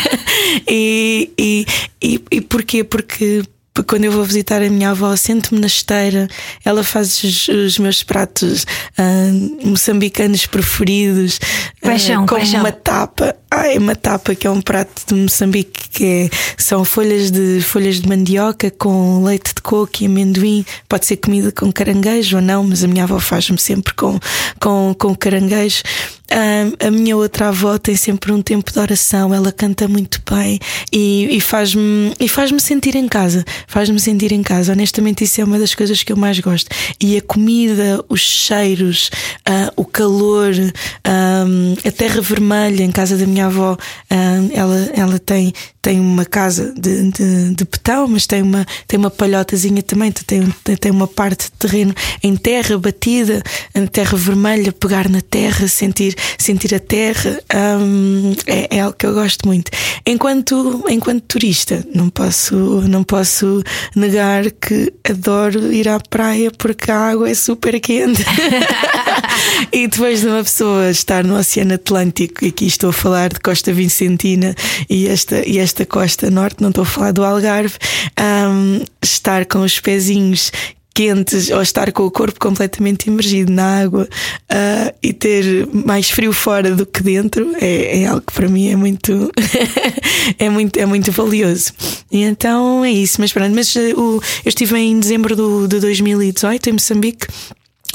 e, 0.67 1.32
e, 1.38 1.65
e, 2.02 2.24
e 2.32 2.41
porquê? 2.41 2.84
Porque 2.84 3.43
quando 3.84 4.06
eu 4.06 4.12
vou 4.12 4.24
visitar 4.24 4.62
a 4.62 4.70
minha 4.70 4.92
avó, 4.92 5.16
sento-me 5.16 5.60
na 5.60 5.68
esteira, 5.68 6.28
ela 6.63 6.84
faz 6.84 7.24
os, 7.24 7.48
os 7.48 7.78
meus 7.80 8.04
pratos 8.04 8.63
uh, 8.98 9.68
moçambicanos 9.68 10.46
preferidos, 10.46 11.40
paixão, 11.82 12.24
uh, 12.24 12.28
com 12.28 12.36
paixão. 12.36 12.60
uma 12.62 12.72
tapa. 12.72 13.36
Ai, 13.50 13.78
uma 13.78 13.96
tapa 13.96 14.36
que 14.36 14.46
é 14.46 14.52
um 14.52 14.62
prato 14.62 15.04
de 15.08 15.16
Moçambique 15.16 15.88
que 15.90 16.06
é, 16.06 16.30
são 16.58 16.84
folhas 16.84 17.32
de 17.32 17.62
folhas 17.62 18.02
de 18.02 18.08
mandioca 18.08 18.70
com 18.70 19.24
leite 19.24 19.56
de 19.56 19.62
coco 19.62 19.92
e 20.02 20.06
amendoim. 20.06 20.66
Pode 20.90 21.06
ser 21.06 21.18
comida 21.18 21.52
com 21.52 21.72
caranguejo 21.72 22.36
ou 22.36 22.42
não, 22.42 22.63
mas 22.63 22.84
a 22.84 22.88
minha 22.88 23.06
avó 23.06 23.20
faz-me 23.20 23.58
sempre 23.58 23.94
com, 23.94 24.20
com, 24.60 24.94
com 24.98 25.16
caranguejo. 25.16 25.82
A, 26.30 26.92
minha 26.92 27.16
outra 27.16 27.50
avó 27.50 27.78
tem 27.78 27.96
sempre 27.96 28.32
um 28.32 28.42
tempo 28.42 28.72
de 28.72 28.80
oração, 28.80 29.34
ela 29.34 29.52
canta 29.52 29.88
muito 29.88 30.22
bem 30.30 30.60
e, 30.92 31.40
faz-me 31.42 32.13
e 32.20 32.28
faz-me 32.28 32.60
sentir 32.60 32.96
em 32.96 33.08
casa. 33.08 33.46
Faz-me 33.68 34.00
sentir 34.00 34.32
em 34.32 34.44
casa. 34.44 34.74
Honestamente, 34.74 35.24
isso 35.24 35.40
é 35.42 35.44
uma 35.44 35.60
das 35.60 35.74
coisas 35.74 36.04
que 36.04 36.12
eu 36.12 36.18
mais 36.18 36.40
gosto. 36.40 36.70
E 37.02 37.18
a 37.18 37.22
comida, 37.22 38.04
os 38.10 38.22
cheiros, 38.22 39.10
uh, 39.48 39.72
o 39.76 39.86
calor, 39.86 40.52
um, 40.54 41.76
a 41.88 41.92
terra 41.92 42.22
vermelha 42.22 42.84
em 42.84 42.92
casa 42.92 43.18
da 43.18 43.26
minha 43.26 43.46
avó, 43.46 43.78
um, 44.12 44.50
ela, 44.54 44.90
ela 44.94 45.20
tem, 45.20 45.54
tem 45.82 46.00
uma 46.00 46.26
casa 46.26 46.74
de, 46.78 47.12
de, 47.12 47.54
de 47.56 47.63
betão, 47.63 48.08
mas 48.08 48.28
tem 48.28 48.42
uma, 48.42 48.66
tem 48.88 49.00
uma 49.00 49.10
palhotazinha 49.10 49.82
também, 49.82 50.12
tem, 50.12 50.42
tem 50.76 50.92
uma 50.92 51.08
parte 51.08 51.46
de 51.46 51.52
terreno 51.52 51.94
em 52.22 52.36
terra 52.36 52.78
batida, 52.78 53.42
em 53.74 53.86
terra 53.88 54.18
vermelha, 54.18 54.74
pegar 54.74 55.08
na 55.08 55.22
terra, 55.22 55.68
sentir, 55.68 56.17
sentir 56.38 56.74
a 56.76 56.80
terra, 56.80 57.40
um, 57.82 58.34
é, 58.46 58.78
é 58.78 58.82
algo 58.82 58.96
que 58.98 59.06
eu 59.06 59.14
gosto 59.14 59.48
muito. 59.48 59.72
Enquanto, 60.06 60.84
enquanto 60.90 61.24
turista, 61.24 61.86
não 61.94 62.10
posso, 62.10 62.56
não 62.56 63.04
posso 63.04 63.62
negar 63.96 64.50
que 64.52 64.94
adoro 65.10 65.72
ir 65.72 65.88
à 65.88 66.00
praia 66.00 66.52
porque 66.52 66.92
a 66.92 66.98
água 66.98 67.30
é 67.30 67.34
super 67.34 67.80
quente. 67.80 68.24
e 69.72 69.88
depois 69.88 70.22
de 70.22 70.28
uma 70.28 70.44
pessoa 70.44 70.90
estar 70.90 71.24
no 71.24 71.38
Oceano 71.38 71.74
Atlântico, 71.74 72.46
e 72.46 72.50
aqui 72.50 72.68
estou 72.68 72.90
a 72.90 72.94
falar 72.94 73.30
de 73.30 73.40
Costa 73.40 73.74
Vicentina 73.74 74.56
e 74.90 75.08
esta, 75.08 75.48
e 75.48 75.58
esta 75.58 75.86
costa 75.86 76.30
norte, 76.30 76.62
não 76.62 76.70
estou 76.70 76.84
a 76.84 76.86
falar 76.86 77.12
do 77.12 77.24
Algarve, 77.24 77.76
um, 78.20 78.84
estar 79.02 79.46
com 79.46 79.60
os 79.60 79.80
pezinhos 79.80 80.52
quentes 80.98 81.52
ou 81.52 81.62
estar 81.62 81.92
com 81.92 82.08
o 82.08 82.10
corpo 82.10 82.40
completamente 82.40 83.06
imergido 83.06 83.52
na 83.52 83.82
água 83.82 84.10
uh, 84.52 84.96
e 85.04 85.14
ter 85.14 85.68
mais 85.72 86.10
frio 86.10 86.34
fora 86.34 86.74
do 86.74 86.88
que 86.88 87.04
dentro 87.04 87.54
é, 87.62 88.02
é 88.02 88.08
algo 88.08 88.22
que 88.22 88.34
para 88.34 88.50
mim 88.50 88.72
é 88.72 88.76
muito 88.76 89.32
é 90.40 90.50
muito 90.50 90.80
é 90.80 90.88
muito 90.88 91.12
valioso. 91.12 91.72
E 92.12 92.24
então 92.24 92.84
é 92.84 92.90
isso 92.90 93.22
mas 93.22 93.32
pronto 93.32 93.54
mas 93.54 93.76
uh, 93.76 93.80
eu 93.80 94.22
estive 94.44 94.76
em 94.76 95.00
dezembro 95.00 95.36
do, 95.36 95.68
de 95.68 95.80
2018 95.80 96.68
em 96.68 96.74
Moçambique 96.74 97.28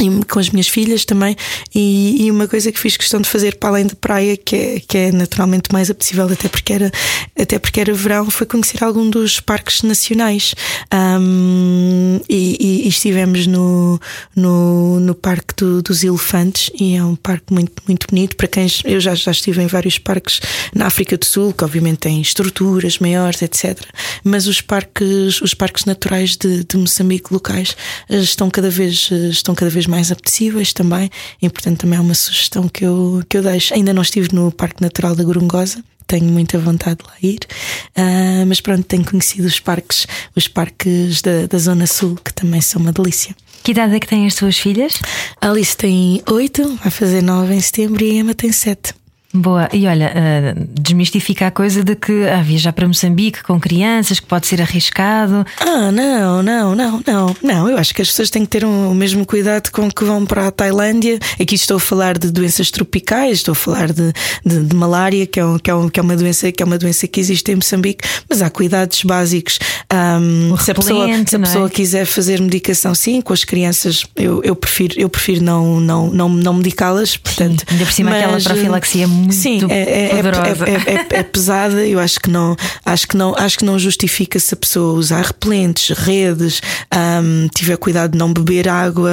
e 0.02 0.24
com 0.24 0.38
as 0.38 0.50
minhas 0.50 0.68
filhas 0.68 1.04
também. 1.04 1.36
E, 1.74 2.24
e, 2.24 2.30
uma 2.30 2.48
coisa 2.48 2.72
que 2.72 2.78
fiz 2.78 2.96
questão 2.96 3.20
de 3.20 3.28
fazer 3.28 3.56
para 3.56 3.70
além 3.70 3.86
de 3.86 3.94
praia, 3.94 4.36
que 4.36 4.56
é, 4.56 4.80
que 4.80 4.98
é 4.98 5.12
naturalmente 5.12 5.72
mais 5.72 5.90
apetecível, 5.90 6.26
até 6.26 6.48
porque, 6.48 6.72
era, 6.72 6.90
até 7.38 7.58
porque 7.58 7.80
era 7.80 7.92
verão, 7.92 8.30
foi 8.30 8.46
conhecer 8.46 8.82
algum 8.82 9.08
dos 9.08 9.40
parques 9.40 9.82
nacionais. 9.82 10.54
Um, 10.92 12.20
e, 12.28 12.84
e, 12.84 12.88
estivemos 12.88 13.46
no, 13.46 14.00
no, 14.34 15.00
no 15.00 15.14
Parque 15.14 15.54
do, 15.56 15.82
dos 15.82 16.02
Elefantes, 16.02 16.70
e 16.78 16.96
é 16.96 17.04
um 17.04 17.16
parque 17.16 17.52
muito, 17.52 17.82
muito 17.86 18.06
bonito. 18.08 18.36
Para 18.36 18.48
quem 18.48 18.66
eu 18.84 19.00
já, 19.00 19.14
já 19.14 19.30
estive 19.30 19.62
em 19.62 19.66
vários 19.66 19.98
parques 19.98 20.40
na 20.74 20.86
África 20.86 21.16
do 21.16 21.24
Sul, 21.24 21.52
que 21.52 21.64
obviamente 21.64 21.98
têm 21.98 22.20
estruturas 22.20 22.98
maiores, 22.98 23.42
etc. 23.42 23.78
Mas 24.24 24.46
os 24.46 24.60
parques, 24.60 25.40
os 25.40 25.54
parques 25.54 25.84
naturais 25.84 26.36
de, 26.36 26.64
de 26.64 26.76
Moçambique 26.76 27.32
locais 27.32 27.76
eh, 28.08 28.18
estão 28.18 28.50
cada 28.50 28.70
vez, 28.70 29.08
eh, 29.12 29.28
estão 29.28 29.54
cada 29.54 29.70
vez 29.70 29.86
mais 29.92 30.10
apetecíveis 30.10 30.72
também, 30.72 31.10
e 31.40 31.50
portanto 31.50 31.80
também 31.80 31.98
é 31.98 32.02
uma 32.02 32.14
sugestão 32.14 32.66
que 32.66 32.84
eu, 32.84 33.22
que 33.28 33.36
eu 33.36 33.42
deixo. 33.42 33.74
Ainda 33.74 33.92
não 33.92 34.00
estive 34.00 34.34
no 34.34 34.50
Parque 34.50 34.80
Natural 34.80 35.14
da 35.14 35.22
Gorongosa, 35.22 35.84
tenho 36.06 36.24
muita 36.24 36.58
vontade 36.58 37.00
de 37.02 37.04
lá 37.06 37.14
ir, 37.22 37.40
uh, 37.96 38.46
mas 38.46 38.60
pronto, 38.60 38.84
tenho 38.84 39.04
conhecido 39.04 39.46
os 39.46 39.60
parques, 39.60 40.06
os 40.34 40.48
parques 40.48 41.20
da, 41.20 41.46
da 41.46 41.58
Zona 41.58 41.86
Sul, 41.86 42.18
que 42.24 42.32
também 42.32 42.60
são 42.62 42.80
uma 42.80 42.92
delícia. 42.92 43.36
Que 43.62 43.70
idade 43.70 43.94
é 43.94 44.00
que 44.00 44.08
têm 44.08 44.26
as 44.26 44.34
suas 44.34 44.58
filhas? 44.58 44.94
A 45.40 45.50
Alice 45.50 45.76
tem 45.76 46.22
oito, 46.28 46.76
vai 46.76 46.90
fazer 46.90 47.22
nove 47.22 47.54
em 47.54 47.60
setembro 47.60 48.02
e 48.02 48.10
a 48.10 48.14
Emma 48.14 48.34
tem 48.34 48.50
sete. 48.50 48.94
Boa, 49.34 49.66
e 49.72 49.86
olha, 49.86 50.12
uh, 50.14 50.68
desmistifica 50.78 51.46
a 51.46 51.50
coisa 51.50 51.82
de 51.82 51.96
que 51.96 52.28
ah, 52.28 52.42
viajar 52.42 52.70
para 52.74 52.86
Moçambique 52.86 53.42
com 53.42 53.58
crianças, 53.58 54.20
que 54.20 54.26
pode 54.26 54.46
ser 54.46 54.60
arriscado. 54.60 55.46
Ah, 55.58 55.90
não, 55.90 56.42
não, 56.42 56.74
não, 56.74 57.02
não, 57.06 57.36
não. 57.42 57.68
Eu 57.70 57.78
acho 57.78 57.94
que 57.94 58.02
as 58.02 58.08
pessoas 58.08 58.28
têm 58.28 58.42
que 58.42 58.50
ter 58.50 58.62
um, 58.62 58.90
o 58.90 58.94
mesmo 58.94 59.24
cuidado 59.24 59.70
com 59.70 59.90
que 59.90 60.04
vão 60.04 60.26
para 60.26 60.48
a 60.48 60.50
Tailândia. 60.50 61.18
Aqui 61.40 61.54
estou 61.54 61.78
a 61.78 61.80
falar 61.80 62.18
de 62.18 62.30
doenças 62.30 62.70
tropicais, 62.70 63.38
estou 63.38 63.52
a 63.52 63.54
falar 63.54 63.90
de, 63.90 64.12
de, 64.44 64.64
de 64.64 64.76
malária, 64.76 65.26
que 65.26 65.40
é, 65.40 65.46
um, 65.46 65.58
que, 65.58 65.70
é 65.70 65.74
um, 65.74 65.88
que 65.88 65.98
é 65.98 66.02
uma 66.02 66.16
doença 66.16 66.52
que 66.52 66.62
é 66.62 66.66
uma 66.66 66.76
doença 66.76 67.08
que 67.08 67.18
existe 67.18 67.52
em 67.52 67.54
Moçambique, 67.54 68.06
mas 68.28 68.42
há 68.42 68.50
cuidados 68.50 69.02
básicos. 69.02 69.58
Um, 69.90 70.58
se 70.58 70.70
a 70.70 70.74
pessoa, 70.74 71.06
se 71.26 71.36
a 71.36 71.38
pessoa 71.38 71.66
é? 71.68 71.70
quiser 71.70 72.04
fazer 72.04 72.38
medicação, 72.38 72.94
sim, 72.94 73.22
com 73.22 73.32
as 73.32 73.44
crianças, 73.44 74.04
eu, 74.14 74.42
eu 74.44 74.54
prefiro, 74.54 74.94
eu 74.98 75.08
prefiro 75.08 75.42
não, 75.42 75.80
não, 75.80 76.10
não, 76.10 76.28
não 76.28 76.52
medicá-las. 76.52 77.16
Portanto, 77.16 77.60
sim, 77.60 77.66
ainda 77.70 77.84
por 77.86 77.92
cima 77.92 78.10
mas, 78.10 78.22
aquela 78.22 78.40
profilaxia 78.40 79.08
muito 79.22 79.34
Sim, 79.34 79.60
é, 79.70 79.80
é, 79.80 80.04
é 80.04 80.22
poderosa. 80.22 80.64
É, 80.68 81.18
é, 81.18 81.22
pesada. 81.22 81.86
Eu 81.86 81.98
acho 81.98 82.20
que 82.20 82.30
não, 82.30 82.56
acho 82.84 83.08
que 83.08 83.16
não, 83.16 83.34
acho 83.36 83.58
que 83.58 83.64
não 83.64 83.78
justifica 83.78 84.38
se 84.38 84.54
a 84.54 84.56
pessoa 84.56 84.98
usar 84.98 85.22
repelentes, 85.22 85.96
redes, 85.96 86.60
um, 86.94 87.48
tiver 87.54 87.76
cuidado 87.76 88.12
de 88.12 88.18
não 88.18 88.32
beber 88.32 88.68
água 88.68 89.10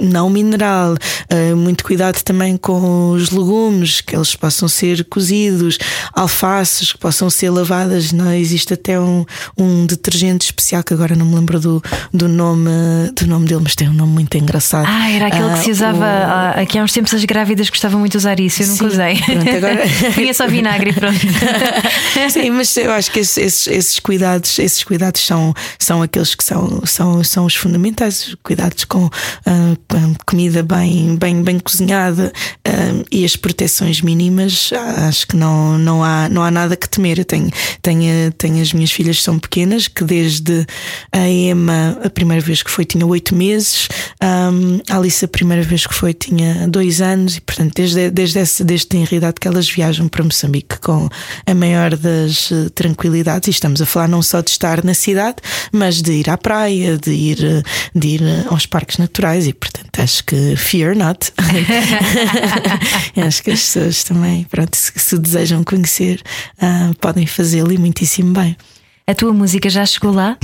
não 0.00 0.30
mineral, 0.30 0.94
uh, 0.94 1.56
muito 1.56 1.84
cuidado 1.84 2.22
também 2.22 2.56
com 2.56 3.10
os 3.10 3.30
legumes, 3.30 4.00
que 4.00 4.16
eles 4.16 4.34
possam 4.34 4.68
ser 4.68 5.04
cozidos, 5.04 5.78
alfaces 6.12 6.92
que 6.92 6.98
possam 6.98 7.28
ser 7.28 7.50
lavadas. 7.50 8.12
Não 8.12 8.32
existe 8.32 8.74
até 8.74 8.98
um, 8.98 9.24
um 9.56 9.86
detergente 9.86 10.46
especial 10.46 10.82
que 10.82 10.94
agora 10.94 11.14
não 11.14 11.26
me 11.26 11.34
lembro 11.34 11.58
do, 11.60 11.82
do 12.12 12.28
nome 12.28 12.70
do 13.14 13.26
nome 13.26 13.46
dele, 13.46 13.60
mas 13.62 13.74
tem 13.74 13.88
um 13.88 13.92
nome 13.92 14.12
muito 14.12 14.36
engraçado. 14.36 14.86
Ah, 14.88 15.10
era 15.10 15.26
aquele 15.26 15.44
uh, 15.44 15.52
que 15.52 15.58
se 15.60 15.70
ah, 15.70 15.72
usava 15.72 16.06
o... 16.56 16.60
aqui 16.62 16.78
há 16.78 16.82
uns 16.82 16.92
tempos 16.92 17.14
as 17.14 17.24
grávidas 17.24 17.68
gostavam 17.68 18.00
muito 18.00 18.12
de 18.12 18.18
usar 18.18 18.38
isso. 18.40 18.62
Eu 18.62 18.68
nunca 18.68 18.84
Sim, 18.84 18.92
usei. 18.92 19.14
Pronto, 19.34 19.50
agora. 19.56 20.34
Só 20.34 20.46
vinagre 20.46 20.92
pronto. 20.92 21.18
Sim, 22.30 22.50
mas 22.50 22.76
eu 22.76 22.90
acho 22.92 23.10
que 23.10 23.20
esses, 23.20 23.66
esses, 23.66 23.98
cuidados, 23.98 24.58
esses 24.58 24.82
cuidados 24.84 25.24
são, 25.24 25.54
são 25.78 26.02
aqueles 26.02 26.34
que 26.34 26.44
são, 26.44 26.82
são, 26.84 27.22
são 27.24 27.44
os 27.44 27.54
fundamentais. 27.54 28.34
Cuidados 28.42 28.84
com 28.84 29.06
uh, 29.06 29.10
comida 30.26 30.62
bem, 30.62 31.16
bem, 31.16 31.42
bem 31.42 31.58
cozinhada 31.58 32.32
uh, 32.66 33.04
e 33.10 33.24
as 33.24 33.36
proteções 33.36 34.00
mínimas. 34.00 34.70
Acho 35.08 35.26
que 35.26 35.36
não, 35.36 35.78
não, 35.78 36.04
há, 36.04 36.28
não 36.28 36.42
há 36.42 36.50
nada 36.50 36.76
que 36.76 36.88
temer. 36.88 37.18
Eu 37.18 37.24
tenho, 37.24 37.50
tenho, 37.80 38.32
tenho 38.32 38.62
as 38.62 38.72
minhas 38.72 38.92
filhas 38.92 39.22
são 39.22 39.38
pequenas, 39.38 39.88
que 39.88 40.04
desde 40.04 40.66
a 41.10 41.28
Emma, 41.28 41.98
a 42.04 42.10
primeira 42.10 42.42
vez 42.42 42.62
que 42.62 42.70
foi, 42.70 42.84
tinha 42.84 43.06
oito 43.06 43.34
meses. 43.34 43.88
Um, 44.22 44.80
a 44.88 44.96
Alice, 44.96 45.24
a 45.24 45.28
primeira 45.28 45.62
vez 45.62 45.86
que 45.86 45.94
foi, 45.94 46.14
tinha 46.14 46.68
dois 46.68 47.00
anos. 47.00 47.36
E, 47.36 47.40
portanto, 47.40 47.72
desde, 47.74 48.10
desde, 48.10 48.38
essa, 48.38 48.64
desde 48.64 48.86
a 49.21 49.21
realidade 49.22 49.40
que 49.40 49.46
elas 49.46 49.70
viajam 49.70 50.08
para 50.08 50.24
Moçambique 50.24 50.78
com 50.80 51.08
a 51.46 51.54
maior 51.54 51.96
das 51.96 52.50
eh, 52.50 52.68
tranquilidades. 52.74 53.46
E 53.46 53.50
estamos 53.50 53.80
a 53.80 53.86
falar 53.86 54.08
não 54.08 54.20
só 54.22 54.40
de 54.40 54.50
estar 54.50 54.84
na 54.84 54.94
cidade, 54.94 55.36
mas 55.70 56.02
de 56.02 56.12
ir 56.12 56.28
à 56.28 56.36
praia, 56.36 56.98
de 56.98 57.12
ir, 57.12 57.44
eh, 57.44 57.62
de 57.94 58.08
ir 58.08 58.22
eh, 58.22 58.44
aos 58.50 58.66
parques 58.66 58.98
naturais. 58.98 59.46
E 59.46 59.52
portanto, 59.52 60.00
acho 60.00 60.24
que 60.24 60.56
fear 60.56 60.96
not. 60.96 61.32
acho 63.16 63.42
que 63.42 63.52
as 63.52 63.60
pessoas 63.60 64.04
também, 64.04 64.44
pronto, 64.44 64.76
se, 64.76 64.92
se 64.96 65.18
desejam 65.18 65.62
conhecer, 65.62 66.20
uh, 66.58 66.94
podem 66.98 67.26
fazê-lo 67.26 67.72
e 67.72 67.78
muitíssimo 67.78 68.32
bem. 68.32 68.56
A 69.06 69.14
tua 69.14 69.32
música 69.32 69.68
já 69.68 69.84
chegou 69.84 70.12
lá? 70.12 70.36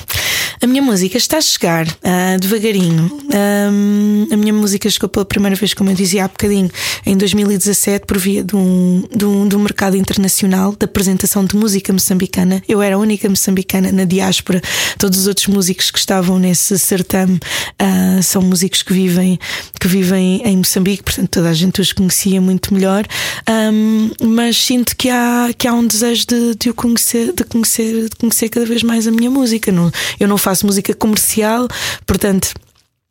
A 0.61 0.67
minha 0.67 0.83
música 0.83 1.17
está 1.17 1.39
a 1.39 1.41
chegar 1.41 1.87
uh, 1.87 2.41
devagarinho. 2.41 3.17
Um, 3.33 4.27
a 4.33 4.37
minha 4.37 4.53
música 4.53 4.91
chegou 4.91 5.09
pela 5.09 5.25
primeira 5.25 5.55
vez, 5.55 5.73
como 5.73 5.91
eu 5.91 5.95
dizia 5.95 6.25
há 6.25 6.29
bocadinho, 6.29 6.69
em 7.07 7.17
2017, 7.17 8.05
por 8.05 8.19
via 8.19 8.43
de 8.43 8.57
um, 8.57 9.05
de 9.15 9.25
um, 9.25 9.47
de 9.47 9.55
um 9.55 9.61
mercado 9.61 9.97
internacional 9.97 10.75
de 10.77 10.85
apresentação 10.85 11.45
de 11.45 11.55
música 11.55 11.93
moçambicana. 11.93 12.61
Eu 12.69 12.83
era 12.83 12.97
a 12.97 12.99
única 12.99 13.29
moçambicana 13.29 13.93
na 13.93 14.05
diáspora. 14.05 14.61
Todos 14.99 15.21
os 15.21 15.27
outros 15.29 15.47
músicos 15.47 15.93
que 15.93 15.99
estavam 15.99 16.41
nesse 16.41 16.77
certame 16.77 17.39
uh, 17.81 18.23
são 18.23 18.43
músicos 18.43 18.83
que 18.83 18.93
vivem, 18.93 19.39
que 19.79 19.87
vivem 19.87 20.43
em 20.45 20.57
Moçambique, 20.57 21.05
portanto 21.05 21.29
toda 21.31 21.51
a 21.51 21.55
gente 21.55 21.81
os 21.81 21.93
conhecia 21.93 22.41
muito 22.41 22.75
melhor. 22.75 23.07
Um, 23.49 24.11
mas 24.25 24.57
sinto 24.57 24.97
que 24.97 25.09
há, 25.09 25.51
que 25.57 25.69
há 25.69 25.73
um 25.73 25.87
desejo 25.87 26.27
de, 26.27 26.55
de 26.57 26.73
conhecer, 26.73 27.33
de 27.33 27.45
conhecer, 27.45 28.09
de 28.09 28.17
conhecer 28.17 28.49
cada 28.49 28.67
vez 28.67 28.83
mais 28.83 29.07
a 29.07 29.13
minha 29.13 29.31
música. 29.31 29.71
Não, 29.71 29.93
eu 30.19 30.27
não 30.27 30.37
faço 30.37 30.48
música 30.63 30.95
comercial, 30.95 31.69
portanto 32.07 32.53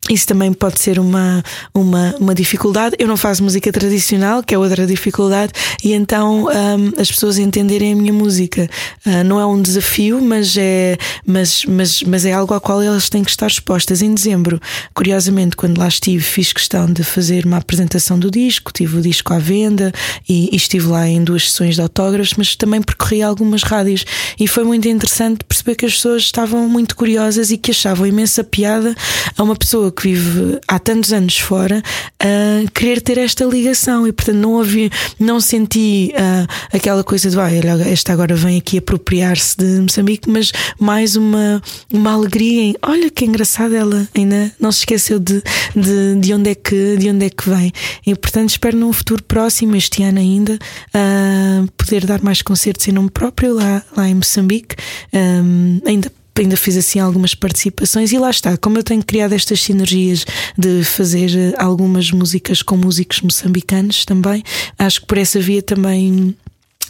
isso 0.08 0.26
também 0.26 0.52
pode 0.52 0.80
ser 0.80 0.98
uma, 0.98 1.42
uma, 1.74 2.14
uma 2.18 2.34
dificuldade. 2.34 2.96
Eu 2.98 3.08
não 3.08 3.16
faço 3.16 3.42
música 3.42 3.70
tradicional, 3.72 4.42
que 4.42 4.54
é 4.54 4.58
outra 4.58 4.86
dificuldade, 4.86 5.52
e 5.82 5.92
então 5.92 6.46
um, 6.46 7.00
as 7.00 7.10
pessoas 7.10 7.38
entenderem 7.38 7.92
a 7.92 7.96
minha 7.96 8.12
música 8.12 8.68
uh, 9.06 9.24
não 9.24 9.38
é 9.38 9.46
um 9.46 9.60
desafio, 9.60 10.20
mas 10.20 10.56
é, 10.56 10.96
mas, 11.26 11.64
mas, 11.64 12.02
mas 12.02 12.24
é 12.24 12.32
algo 12.32 12.54
ao 12.54 12.60
qual 12.60 12.82
elas 12.82 13.08
têm 13.08 13.22
que 13.22 13.30
estar 13.30 13.46
expostas. 13.46 14.02
Em 14.02 14.14
dezembro, 14.14 14.60
curiosamente, 14.94 15.56
quando 15.56 15.78
lá 15.78 15.88
estive, 15.88 16.22
fiz 16.22 16.52
questão 16.52 16.86
de 16.86 17.04
fazer 17.04 17.44
uma 17.44 17.58
apresentação 17.58 18.18
do 18.18 18.30
disco, 18.30 18.72
tive 18.72 18.98
o 18.98 19.02
disco 19.02 19.32
à 19.32 19.38
venda 19.38 19.92
e, 20.28 20.48
e 20.52 20.56
estive 20.56 20.86
lá 20.86 21.06
em 21.06 21.22
duas 21.22 21.50
sessões 21.50 21.74
de 21.74 21.82
autógrafos, 21.82 22.34
mas 22.36 22.56
também 22.56 22.80
percorri 22.82 23.22
algumas 23.22 23.62
rádios 23.62 24.04
e 24.38 24.46
foi 24.46 24.64
muito 24.64 24.88
interessante 24.88 25.44
perceber 25.44 25.74
que 25.74 25.86
as 25.86 25.94
pessoas 25.94 26.22
estavam 26.22 26.68
muito 26.68 26.96
curiosas 26.96 27.50
e 27.50 27.58
que 27.58 27.70
achavam 27.70 28.06
imensa 28.06 28.42
piada 28.44 28.94
a 29.36 29.42
uma 29.42 29.56
pessoa 29.56 29.90
que 29.98 30.12
vive 30.12 30.60
há 30.68 30.78
tantos 30.78 31.12
anos 31.12 31.38
fora 31.38 31.82
a 32.20 32.70
querer 32.70 33.00
ter 33.00 33.18
esta 33.18 33.44
ligação 33.44 34.06
e 34.06 34.12
portanto 34.12 34.36
não 34.36 34.60
havia, 34.60 34.88
não 35.18 35.40
senti 35.40 36.12
uh, 36.14 36.46
aquela 36.72 37.02
coisa 37.02 37.28
de 37.28 37.38
ah, 37.38 37.50
esta 37.88 38.12
agora 38.12 38.34
vem 38.34 38.58
aqui 38.58 38.78
apropriar-se 38.78 39.56
de 39.56 39.80
Moçambique, 39.80 40.30
mas 40.30 40.52
mais 40.78 41.16
uma, 41.16 41.60
uma 41.92 42.12
alegria 42.12 42.62
em 42.62 42.76
olha 42.82 43.10
que 43.10 43.24
engraçado 43.24 43.74
ela 43.74 44.08
ainda 44.14 44.52
não 44.60 44.70
se 44.70 44.80
esqueceu 44.80 45.18
de, 45.18 45.42
de, 45.74 46.16
de, 46.20 46.34
onde, 46.34 46.50
é 46.50 46.54
que, 46.54 46.96
de 46.96 47.10
onde 47.10 47.26
é 47.26 47.30
que 47.30 47.48
vem. 47.48 47.72
E 48.06 48.14
portanto 48.14 48.50
espero 48.50 48.76
num 48.76 48.92
futuro 48.92 49.22
próximo, 49.24 49.74
este 49.74 50.02
ano 50.02 50.18
ainda, 50.18 50.54
uh, 50.54 51.68
poder 51.76 52.06
dar 52.06 52.22
mais 52.22 52.40
concertos 52.42 52.86
em 52.86 52.92
nome 52.92 53.10
próprio 53.10 53.54
lá, 53.54 53.82
lá 53.96 54.08
em 54.08 54.14
Moçambique. 54.14 54.76
Um, 55.12 55.80
ainda 55.84 56.10
ainda 56.40 56.56
fiz 56.56 56.76
assim 56.76 56.98
algumas 56.98 57.34
participações 57.34 58.12
e 58.12 58.18
lá 58.18 58.30
está, 58.30 58.56
como 58.56 58.78
eu 58.78 58.82
tenho 58.82 59.04
criado 59.04 59.32
estas 59.32 59.60
sinergias 59.60 60.24
de 60.56 60.84
fazer 60.84 61.30
eh, 61.36 61.54
algumas 61.58 62.10
músicas 62.10 62.62
com 62.62 62.76
músicos 62.76 63.20
moçambicanos 63.20 64.04
também, 64.04 64.42
acho 64.78 65.00
que 65.00 65.06
por 65.06 65.18
essa 65.18 65.40
via 65.40 65.62
também 65.62 66.36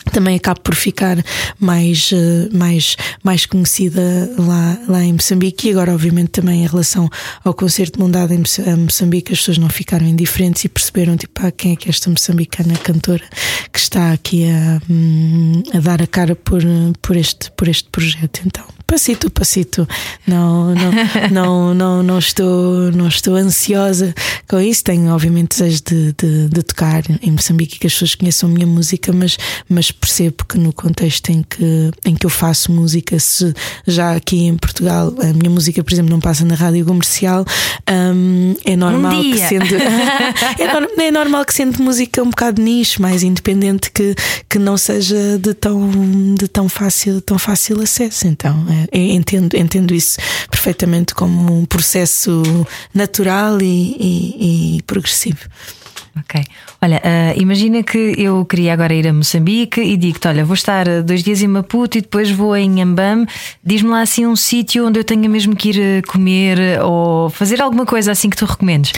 também 0.09 0.37
acabo 0.37 0.61
por 0.61 0.75
ficar 0.75 1.23
mais, 1.59 2.11
eh, 2.13 2.49
mais, 2.53 2.97
mais 3.23 3.47
conhecida 3.47 4.01
lá, 4.39 4.79
lá 4.89 5.05
em 5.05 5.13
Moçambique 5.13 5.69
e 5.69 5.73
agora, 5.73 5.93
obviamente, 5.93 6.31
também 6.31 6.65
em 6.65 6.67
relação 6.67 7.09
ao 7.45 7.53
concerto 7.53 8.01
mandado 8.01 8.33
em 8.33 8.43
Moçambique, 8.77 9.33
as 9.33 9.39
pessoas 9.39 9.59
não 9.59 9.69
ficaram 9.69 10.07
indiferentes 10.07 10.65
e 10.65 10.69
perceberam 10.69 11.17
tipo, 11.17 11.41
ah, 11.45 11.51
quem 11.51 11.73
é 11.73 11.77
que 11.77 11.89
é 11.89 11.91
esta 11.91 12.09
moçambicana 12.11 12.77
cantora 12.79 13.25
que 13.73 13.79
está 13.79 14.13
aqui 14.13 14.47
a, 14.49 14.81
hum, 14.91 15.63
a 15.75 15.79
dar 15.81 16.03
a 16.03 16.07
cara 16.07 16.35
por, 16.35 16.63
por, 17.03 17.17
este, 17.17 17.51
por 17.53 17.69
este 17.69 17.89
projeto. 17.91 18.41
Então, 18.47 18.65
passito, 18.89 19.31
passito. 19.31 19.87
Não, 20.27 20.75
não, 20.75 20.91
não, 21.31 21.75
não, 21.75 22.03
não, 22.03 22.19
estou, 22.19 22.91
não 22.91 23.07
estou 23.07 23.37
ansiosa 23.37 24.15
com 24.49 24.59
isso. 24.59 24.83
Tenho, 24.83 25.13
obviamente, 25.13 25.59
desejo 25.59 25.83
de, 25.85 26.13
de, 26.15 26.49
de 26.49 26.63
tocar 26.63 27.03
em 27.23 27.31
Moçambique 27.31 27.77
e 27.77 27.79
que 27.79 27.87
as 27.87 27.93
pessoas 27.93 28.15
conheçam 28.15 28.49
a 28.49 28.53
minha 28.53 28.67
música, 28.67 29.13
mas, 29.13 29.37
mas 29.69 29.93
percebo 29.93 30.45
que 30.49 30.59
no 30.59 30.73
contexto 30.73 31.31
em 31.31 31.43
que, 31.43 31.91
em 32.05 32.15
que 32.15 32.25
eu 32.25 32.31
faço 32.31 32.73
música, 32.73 33.19
se 33.21 33.53
já 33.87 34.17
aqui 34.17 34.47
em 34.47 34.57
Portugal 34.57 35.15
a 35.21 35.33
minha 35.35 35.51
música, 35.51 35.85
por 35.85 35.93
exemplo, 35.93 36.11
não 36.11 36.21
passa 36.21 36.45
na 36.45 36.55
rádio 36.55 36.85
comercial, 36.87 37.45
um, 37.89 38.55
é 38.65 38.75
normal 38.75 39.21
um 39.21 39.31
que 39.31 39.39
sendo 39.39 39.75
é, 39.75 41.07
é, 41.07 41.11
normal 41.11 41.45
que 41.45 41.53
sendo 41.53 41.83
música 41.83 42.23
um 42.23 42.31
bocado 42.31 42.63
nicho, 42.63 43.03
mais 43.03 43.23
independente, 43.23 43.91
que, 43.91 44.15
que 44.49 44.59
não 44.59 44.79
seja 44.79 45.39
de 45.39 45.53
tão, 45.53 45.91
de 46.35 46.49
tão 46.49 46.69
fácil, 46.69 47.21
tão 47.21 47.39
fácil 47.39 47.81
acesso. 47.83 48.27
Então, 48.27 48.65
é, 48.71 48.78
entendo, 48.93 49.57
entendo 49.57 49.95
isso 49.95 50.19
perfeitamente 50.51 51.15
como 51.15 51.59
um 51.59 51.65
processo 51.65 52.43
natural 52.95 53.61
e, 53.61 53.97
e, 53.99 54.77
e 54.79 54.83
progressivo. 54.83 55.49
Ok. 56.19 56.45
Olha, 56.81 56.99
uh, 56.99 57.41
imagina 57.41 57.83
que 57.83 58.15
eu 58.17 58.45
queria 58.45 58.73
agora 58.73 58.95
ir 58.95 59.09
a 59.09 59.13
Moçambique 59.13 59.81
e 59.81 59.97
digo-te: 59.97 60.29
olha, 60.29 60.45
vou 60.45 60.55
estar 60.55 61.03
dois 61.03 61.25
dias 61.25 61.43
em 61.43 61.49
Maputo 61.49 61.99
e 61.99 62.01
depois 62.01 62.31
vou 62.31 62.57
em 62.57 62.81
Ambam. 62.81 63.27
Diz-me 63.65 63.91
lá 63.91 64.03
assim 64.03 64.27
um 64.27 64.37
sítio 64.37 64.87
onde 64.87 65.01
eu 65.01 65.05
tenha 65.05 65.29
mesmo 65.29 65.57
que 65.57 65.71
ir 65.71 65.81
eh, 65.81 66.03
comer 66.03 66.81
ou 66.83 67.31
fazer 67.31 67.61
alguma 67.61 67.85
coisa 67.85 68.13
assim 68.13 68.31
que 68.31 68.37
tu 68.37 68.45
recomendes. 68.45 68.93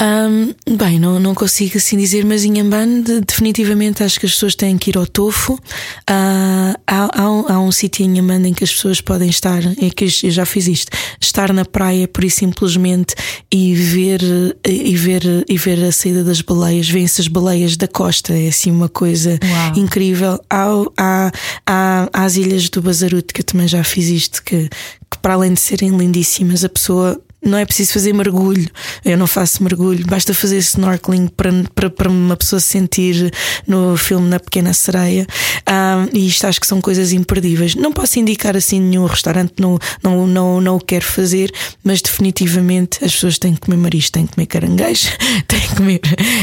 Um, 0.00 0.76
bem, 0.76 0.98
não, 0.98 1.20
não 1.20 1.34
consigo 1.34 1.78
assim 1.78 1.96
dizer, 1.96 2.24
mas 2.24 2.44
em 2.44 2.60
Amban 2.60 3.02
definitivamente 3.24 4.02
acho 4.02 4.18
que 4.18 4.26
as 4.26 4.32
pessoas 4.32 4.56
têm 4.56 4.76
que 4.76 4.90
ir 4.90 4.96
ao 4.96 5.06
Tofo. 5.06 5.54
Uh, 5.54 6.74
há, 6.86 7.22
há, 7.22 7.30
um, 7.30 7.44
há 7.48 7.60
um 7.60 7.70
sítio 7.70 8.04
em 8.04 8.18
Amban 8.18 8.48
em 8.48 8.52
que 8.52 8.64
as 8.64 8.72
pessoas 8.72 9.00
podem 9.00 9.28
estar, 9.28 9.62
é 9.64 9.90
que 9.90 10.04
eu 10.04 10.30
já 10.30 10.44
fiz 10.44 10.66
isto, 10.66 10.90
estar 11.20 11.52
na 11.52 11.64
praia 11.64 12.08
por 12.08 12.28
simplesmente 12.28 13.14
e 13.52 13.74
ver, 13.74 14.20
e 14.66 14.96
ver, 14.96 15.44
e 15.48 15.56
ver 15.56 15.84
a 15.84 15.92
saída 15.92 16.24
das 16.24 16.40
baleias, 16.40 16.88
vêem-se 16.88 17.23
as 17.24 17.28
baleias 17.28 17.76
da 17.76 17.88
costa, 17.88 18.34
é 18.34 18.48
assim 18.48 18.70
uma 18.70 18.88
coisa 18.88 19.38
Uau. 19.42 19.72
incrível. 19.76 20.38
Há, 20.50 20.66
há, 20.96 21.32
há, 21.66 22.08
há 22.12 22.24
as 22.24 22.36
ilhas 22.36 22.68
do 22.68 22.82
Bazarute, 22.82 23.32
que 23.32 23.40
eu 23.40 23.44
também 23.44 23.66
já 23.66 23.82
fiz 23.82 24.08
isto, 24.08 24.42
que, 24.42 24.68
que 25.10 25.18
para 25.22 25.34
além 25.34 25.54
de 25.54 25.60
serem 25.60 25.96
lindíssimas, 25.96 26.64
a 26.64 26.68
pessoa 26.68 27.20
não 27.44 27.58
é 27.58 27.64
preciso 27.64 27.92
fazer 27.92 28.12
mergulho. 28.12 28.68
Eu 29.04 29.16
não 29.16 29.26
faço 29.26 29.62
mergulho, 29.62 30.06
basta 30.06 30.32
fazer 30.32 30.58
snorkeling 30.58 31.28
para, 31.28 31.50
para, 31.74 31.90
para 31.90 32.08
uma 32.08 32.36
pessoa 32.36 32.60
se 32.60 32.68
sentir 32.68 33.32
no 33.66 33.96
filme 33.96 34.28
Na 34.28 34.40
Pequena 34.40 34.72
Sereia. 34.72 35.26
Um, 35.68 36.08
e 36.16 36.26
isto 36.26 36.46
acho 36.46 36.60
que 36.60 36.66
são 36.66 36.80
coisas 36.80 37.12
imperdíveis. 37.12 37.74
Não 37.74 37.92
posso 37.92 38.18
indicar 38.18 38.56
assim 38.56 38.80
nenhum 38.80 39.06
restaurante, 39.06 39.54
não, 39.60 39.78
não, 40.02 40.26
não, 40.26 40.60
não 40.60 40.76
o 40.76 40.80
quero 40.80 41.04
fazer, 41.04 41.52
mas 41.82 42.00
definitivamente 42.00 43.04
as 43.04 43.12
pessoas 43.12 43.38
têm 43.38 43.54
que 43.54 43.60
comer 43.60 43.76
marisco, 43.76 44.12
têm 44.12 44.26
que 44.26 44.34
comer 44.34 44.46
caranguejo, 44.46 45.08
têm 45.46 45.60
que 45.60 45.74
comer, 45.76 46.00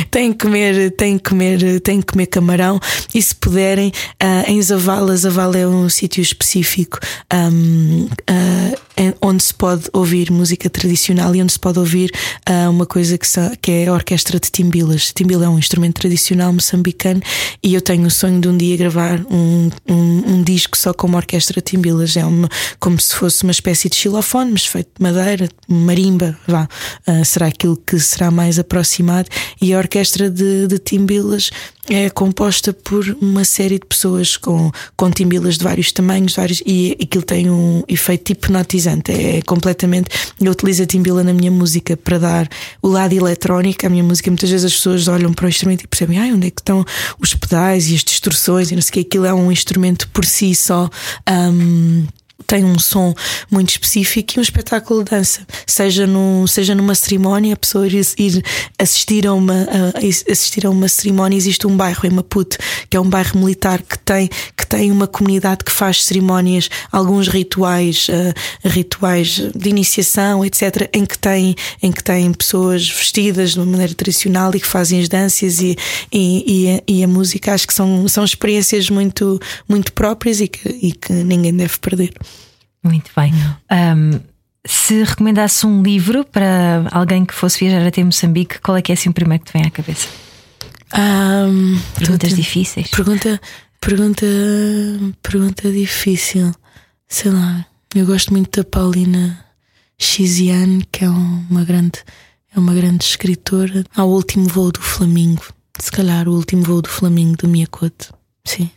têm 0.09 0.33
que 0.33 0.45
comer, 0.45 0.91
têm 0.91 1.17
que 1.17 1.29
comer, 1.29 1.79
têm 1.81 2.01
que 2.01 2.11
comer 2.11 2.25
camarão. 2.27 2.79
E 3.13 3.21
se 3.21 3.35
puderem, 3.35 3.91
uh, 4.21 4.49
em 4.49 4.61
Zavala, 4.61 5.15
Zavala 5.15 5.57
é 5.57 5.67
um 5.67 5.89
sítio 5.89 6.21
específico 6.21 6.99
um, 7.33 8.07
uh, 8.29 8.90
onde 9.21 9.43
se 9.43 9.53
pode 9.53 9.83
ouvir 9.93 10.31
música 10.31 10.69
tradicional 10.69 10.91
tradicional 10.91 11.35
e 11.35 11.41
onde 11.41 11.53
se 11.53 11.59
pode 11.59 11.79
ouvir 11.79 12.11
uh, 12.49 12.69
uma 12.69 12.85
coisa 12.85 13.17
que, 13.17 13.27
que, 13.61 13.71
é 13.71 13.87
a 13.87 13.93
orquestra 13.93 14.39
de 14.39 14.49
timbilas. 14.49 15.11
Timbila 15.13 15.45
é 15.45 15.49
um 15.49 15.57
instrumento 15.57 16.01
tradicional 16.01 16.53
moçambicano 16.53 17.21
e 17.63 17.73
eu 17.73 17.81
tenho 17.81 18.05
o 18.05 18.11
sonho 18.11 18.39
de 18.39 18.47
um 18.47 18.57
dia 18.57 18.77
gravar 18.77 19.19
um, 19.29 19.69
um, 19.89 20.33
um 20.33 20.43
disco 20.43 20.77
só 20.77 20.93
com 20.93 21.07
uma 21.07 21.17
orquestra 21.17 21.61
de 21.61 21.71
timbilas. 21.71 22.15
É 22.15 22.25
uma, 22.25 22.49
como 22.79 22.99
se 22.99 23.15
fosse 23.15 23.43
uma 23.43 23.51
espécie 23.51 23.89
de 23.89 23.95
xilofone, 23.95 24.51
mas 24.51 24.65
feito 24.65 24.89
de 24.97 25.03
madeira, 25.03 25.49
marimba, 25.67 26.37
vá. 26.47 26.67
Uh, 27.07 27.25
será 27.25 27.47
aquilo 27.47 27.77
que 27.77 27.99
será 27.99 28.31
mais 28.31 28.59
aproximado. 28.59 29.29
E 29.61 29.73
a 29.73 29.77
orquestra 29.77 30.29
de, 30.29 30.67
de 30.67 30.79
timbilas 30.79 31.51
é 31.93 32.09
composta 32.09 32.71
por 32.71 33.05
uma 33.21 33.43
série 33.43 33.77
de 33.77 33.85
pessoas 33.85 34.37
com, 34.37 34.71
com 34.95 35.09
de 35.57 35.63
vários 35.63 35.91
tamanhos, 35.91 36.33
vários, 36.35 36.63
e 36.65 36.97
aquilo 37.01 37.23
tem 37.23 37.49
um 37.49 37.83
efeito 37.87 38.31
hipnotizante. 38.31 39.11
É 39.11 39.41
completamente. 39.41 40.09
Eu 40.39 40.51
utilizo 40.51 40.83
a 40.83 40.85
timbila 40.85 41.23
na 41.23 41.33
minha 41.33 41.51
música 41.51 41.97
para 41.97 42.17
dar 42.17 42.49
o 42.81 42.87
lado 42.87 43.13
eletrónico 43.13 43.85
à 43.85 43.89
minha 43.89 44.03
música. 44.03 44.31
Muitas 44.31 44.49
vezes 44.49 44.65
as 44.65 44.73
pessoas 44.73 45.07
olham 45.07 45.33
para 45.33 45.45
o 45.45 45.49
instrumento 45.49 45.83
e 45.83 45.87
percebem, 45.87 46.17
ai, 46.17 46.31
onde 46.31 46.47
é 46.47 46.49
que 46.49 46.61
estão 46.61 46.85
os 47.19 47.33
pedais 47.33 47.89
e 47.89 47.95
as 47.95 48.03
distorções 48.03 48.71
e 48.71 48.75
não 48.75 48.81
sei 48.81 48.89
o 48.89 48.93
que. 48.93 48.99
Aquilo 49.01 49.25
é 49.25 49.33
um 49.33 49.51
instrumento 49.51 50.07
por 50.09 50.23
si 50.23 50.55
só. 50.55 50.89
Um, 51.29 52.05
tem 52.51 52.65
um 52.65 52.77
som 52.77 53.15
muito 53.49 53.69
específico 53.69 54.33
e 54.35 54.39
um 54.39 54.41
espetáculo 54.41 55.05
de 55.05 55.11
dança, 55.11 55.47
seja, 55.65 56.05
no, 56.05 56.45
seja 56.49 56.75
numa 56.75 56.93
cerimónia, 56.93 57.53
a 57.53 57.55
pessoa 57.55 57.87
ir, 57.87 58.05
ir 58.17 58.43
assistir, 58.77 59.25
a 59.25 59.33
uma, 59.33 59.53
a, 59.53 60.29
assistir 60.29 60.67
a 60.67 60.69
uma 60.69 60.89
cerimónia. 60.89 61.37
Existe 61.37 61.65
um 61.65 61.77
bairro 61.77 62.05
em 62.05 62.09
Maputo, 62.09 62.57
que 62.89 62.97
é 62.97 62.99
um 62.99 63.09
bairro 63.09 63.39
militar 63.39 63.81
que 63.81 63.97
tem, 63.97 64.29
que 64.57 64.67
tem 64.67 64.91
uma 64.91 65.07
comunidade 65.07 65.63
que 65.63 65.71
faz 65.71 66.03
cerimónias, 66.03 66.69
alguns 66.91 67.29
rituais, 67.29 68.09
uh, 68.09 68.67
rituais 68.67 69.41
de 69.55 69.69
iniciação, 69.69 70.43
etc., 70.43 70.89
em 70.91 71.05
que, 71.05 71.17
tem, 71.17 71.55
em 71.81 71.89
que 71.89 72.03
tem 72.03 72.33
pessoas 72.33 72.85
vestidas 72.85 73.51
de 73.51 73.59
uma 73.59 73.65
maneira 73.65 73.93
tradicional 73.93 74.53
e 74.53 74.59
que 74.59 74.67
fazem 74.67 74.99
as 74.99 75.07
danças 75.07 75.61
e, 75.61 75.77
e, 76.11 76.65
e, 76.65 76.69
a, 76.69 76.83
e 76.85 77.03
a 77.05 77.07
música. 77.07 77.53
Acho 77.53 77.65
que 77.65 77.73
são, 77.73 78.09
são 78.09 78.25
experiências 78.25 78.89
muito, 78.89 79.39
muito 79.69 79.93
próprias 79.93 80.41
e 80.41 80.49
que, 80.49 80.67
e 80.67 80.91
que 80.91 81.13
ninguém 81.13 81.55
deve 81.55 81.77
perder. 81.79 82.11
Muito 82.83 83.11
bem. 83.15 83.33
Um, 83.71 84.19
se 84.65 85.03
recomendasse 85.03 85.65
um 85.65 85.81
livro 85.81 86.23
para 86.23 86.87
alguém 86.91 87.25
que 87.25 87.33
fosse 87.33 87.59
viajar 87.59 87.85
até 87.85 88.03
Moçambique, 88.03 88.59
qual 88.59 88.77
é 88.77 88.81
que 88.81 88.91
é 88.91 88.95
assim 88.95 89.09
o 89.09 89.13
primeiro 89.13 89.43
que 89.43 89.51
te 89.51 89.57
vem 89.57 89.67
à 89.67 89.71
cabeça? 89.71 90.07
Um, 90.93 91.79
Perguntas 91.95 92.35
difíceis. 92.35 92.89
Pergunta, 92.89 93.39
pergunta, 93.79 94.25
pergunta 95.21 95.71
difícil. 95.71 96.53
Sei 97.07 97.31
lá. 97.31 97.65
Eu 97.93 98.05
gosto 98.05 98.31
muito 98.31 98.57
da 98.57 98.63
Paulina 98.63 99.45
Xizian, 99.97 100.79
que 100.91 101.03
é 101.03 101.09
uma 101.09 101.63
grande, 101.63 101.99
é 102.55 102.59
uma 102.59 102.73
grande 102.73 103.03
escritora. 103.03 103.83
Ao 103.95 104.09
último 104.09 104.47
voo 104.47 104.71
do 104.71 104.81
Flamingo. 104.81 105.43
Se 105.79 105.91
calhar 105.91 106.27
o 106.27 106.33
último 106.33 106.63
voo 106.63 106.81
do 106.81 106.89
Flamingo 106.89 107.37
do 107.37 107.47
Miyakoto. 107.47 108.13
Sim. 108.45 108.69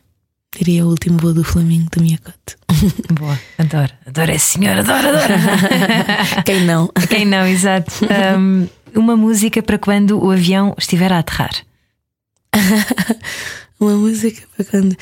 Diria 0.57 0.87
o 0.87 0.91
último 0.91 1.19
voo 1.19 1.35
do 1.35 1.43
Flamengo 1.43 1.89
do 1.91 2.01
Miyakote. 2.03 2.57
Boa, 3.13 3.39
adoro, 3.59 3.93
adoro 4.07 4.33
esse 4.33 4.53
senhor, 4.53 4.79
adoro, 4.79 5.09
adoro. 5.09 5.35
Quem 6.47 6.65
não? 6.65 6.89
Quem 7.09 7.25
não, 7.25 7.47
exato. 7.47 7.93
Um, 8.39 8.69
uma 8.95 9.17
música 9.17 9.63
para 9.63 9.79
quando 9.79 10.23
o 10.23 10.31
avião 10.31 10.75
estiver 10.79 11.13
a 11.13 11.19
aterrar. 11.19 11.55
uma 13.81 13.97
música 13.97 14.43
para 14.57 14.65
quando. 14.65 14.97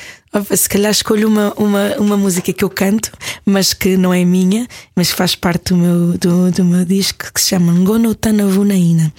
Se 0.55 0.67
calhar 0.67 0.91
escolho 0.91 1.27
uma, 1.27 1.53
uma, 1.55 1.95
uma 1.99 2.17
música 2.17 2.51
que 2.51 2.63
eu 2.63 2.69
canto, 2.69 3.11
mas 3.45 3.73
que 3.73 3.95
não 3.95 4.11
é 4.11 4.25
minha, 4.25 4.67
mas 4.95 5.11
que 5.11 5.17
faz 5.17 5.35
parte 5.35 5.73
do 5.73 5.77
meu, 5.77 6.17
do, 6.17 6.51
do 6.51 6.65
meu 6.65 6.83
disco, 6.83 7.31
que 7.31 7.39
se 7.39 7.49
chama 7.49 7.71
Ngono 7.71 8.15
Tanavunaina, 8.15 9.13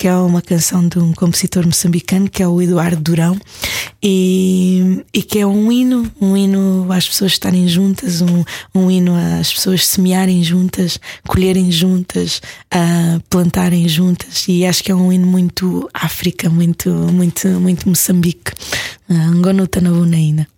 que 0.00 0.08
é 0.08 0.16
uma 0.16 0.40
canção 0.40 0.88
de 0.88 0.98
um 0.98 1.12
compositor 1.12 1.66
moçambicano 1.66 2.26
que 2.26 2.42
é 2.42 2.48
o 2.48 2.62
Eduardo 2.62 3.02
Durão 3.02 3.38
e, 4.02 5.04
e 5.12 5.22
que 5.22 5.38
é 5.38 5.46
um 5.46 5.70
hino, 5.70 6.10
um 6.18 6.34
hino 6.34 6.90
às 6.90 7.06
pessoas 7.06 7.32
estarem 7.32 7.68
juntas, 7.68 8.22
um, 8.22 8.42
um 8.74 8.90
hino 8.90 9.12
às 9.38 9.52
pessoas 9.52 9.86
semearem 9.86 10.42
juntas, 10.42 10.98
colherem 11.28 11.70
juntas, 11.70 12.40
uh, 12.74 13.20
plantarem 13.28 13.86
juntas 13.90 14.48
e 14.48 14.64
acho 14.64 14.82
que 14.82 14.90
é 14.90 14.94
um 14.94 15.12
hino 15.12 15.26
muito 15.26 15.86
África, 15.92 16.48
muito, 16.48 16.88
muito, 16.88 17.46
muito 17.60 17.86
Moçambique. 17.86 18.52
Uh, 19.06 19.12
Angonuta 19.12 19.82
na 19.82 19.90
Bunaína. 19.90 20.48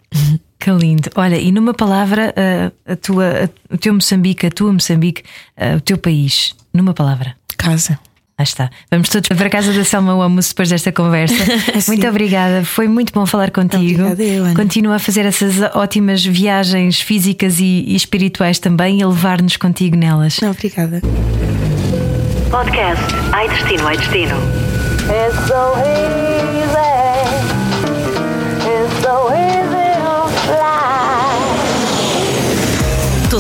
Que 0.57 0.71
lindo. 0.71 1.11
Olha, 1.17 1.35
e 1.35 1.51
numa 1.51 1.75
palavra, 1.75 2.33
a, 2.87 2.93
a 2.93 2.95
tua, 2.95 3.27
a, 3.27 3.75
o 3.75 3.77
teu 3.77 3.93
Moçambique, 3.93 4.47
a 4.47 4.51
tua 4.53 4.73
Moçambique, 4.73 5.25
a, 5.57 5.79
o 5.79 5.81
teu 5.81 5.99
país, 5.99 6.55
numa 6.73 6.95
palavra. 6.95 7.35
Casa. 7.59 7.99
Ah, 8.39 8.43
está. 8.43 8.71
Vamos 8.91 9.09
todos 9.09 9.29
para 9.29 9.47
a 9.47 9.51
casa 9.51 9.73
da 9.73 9.85
Selma 9.85 10.13
Almoço 10.13 10.49
depois 10.51 10.69
desta 10.69 10.91
conversa. 10.91 11.35
muito 11.87 12.07
obrigada. 12.09 12.65
Foi 12.65 12.89
muito 12.89 13.13
bom 13.13 13.27
falar 13.27 13.51
contigo. 13.51 14.03
Obrigada, 14.03 14.23
eu, 14.23 14.45
Ana. 14.45 14.55
Continua 14.55 14.97
a 14.97 14.99
fazer 14.99 15.27
essas 15.27 15.61
ótimas 15.75 16.25
viagens 16.25 17.01
físicas 17.01 17.61
e, 17.61 17.85
e 17.87 17.95
espirituais 17.95 18.59
também 18.59 19.01
e 19.01 19.03
a 19.03 19.09
levar-nos 19.09 19.57
contigo 19.57 19.97
nelas. 19.97 20.41
Obrigada. 20.43 21.01
Podcast 22.51 23.03
Ai 23.33 23.49
Destino, 23.49 23.87
Ai 23.87 23.97
Destino. 23.97 24.37
It's 25.09 25.47
so 25.49 25.75
easy. 25.79 26.93
It's 28.67 29.03
so 29.03 29.31
easy 29.33 29.89
to 30.05 30.29
fly. 30.47 30.82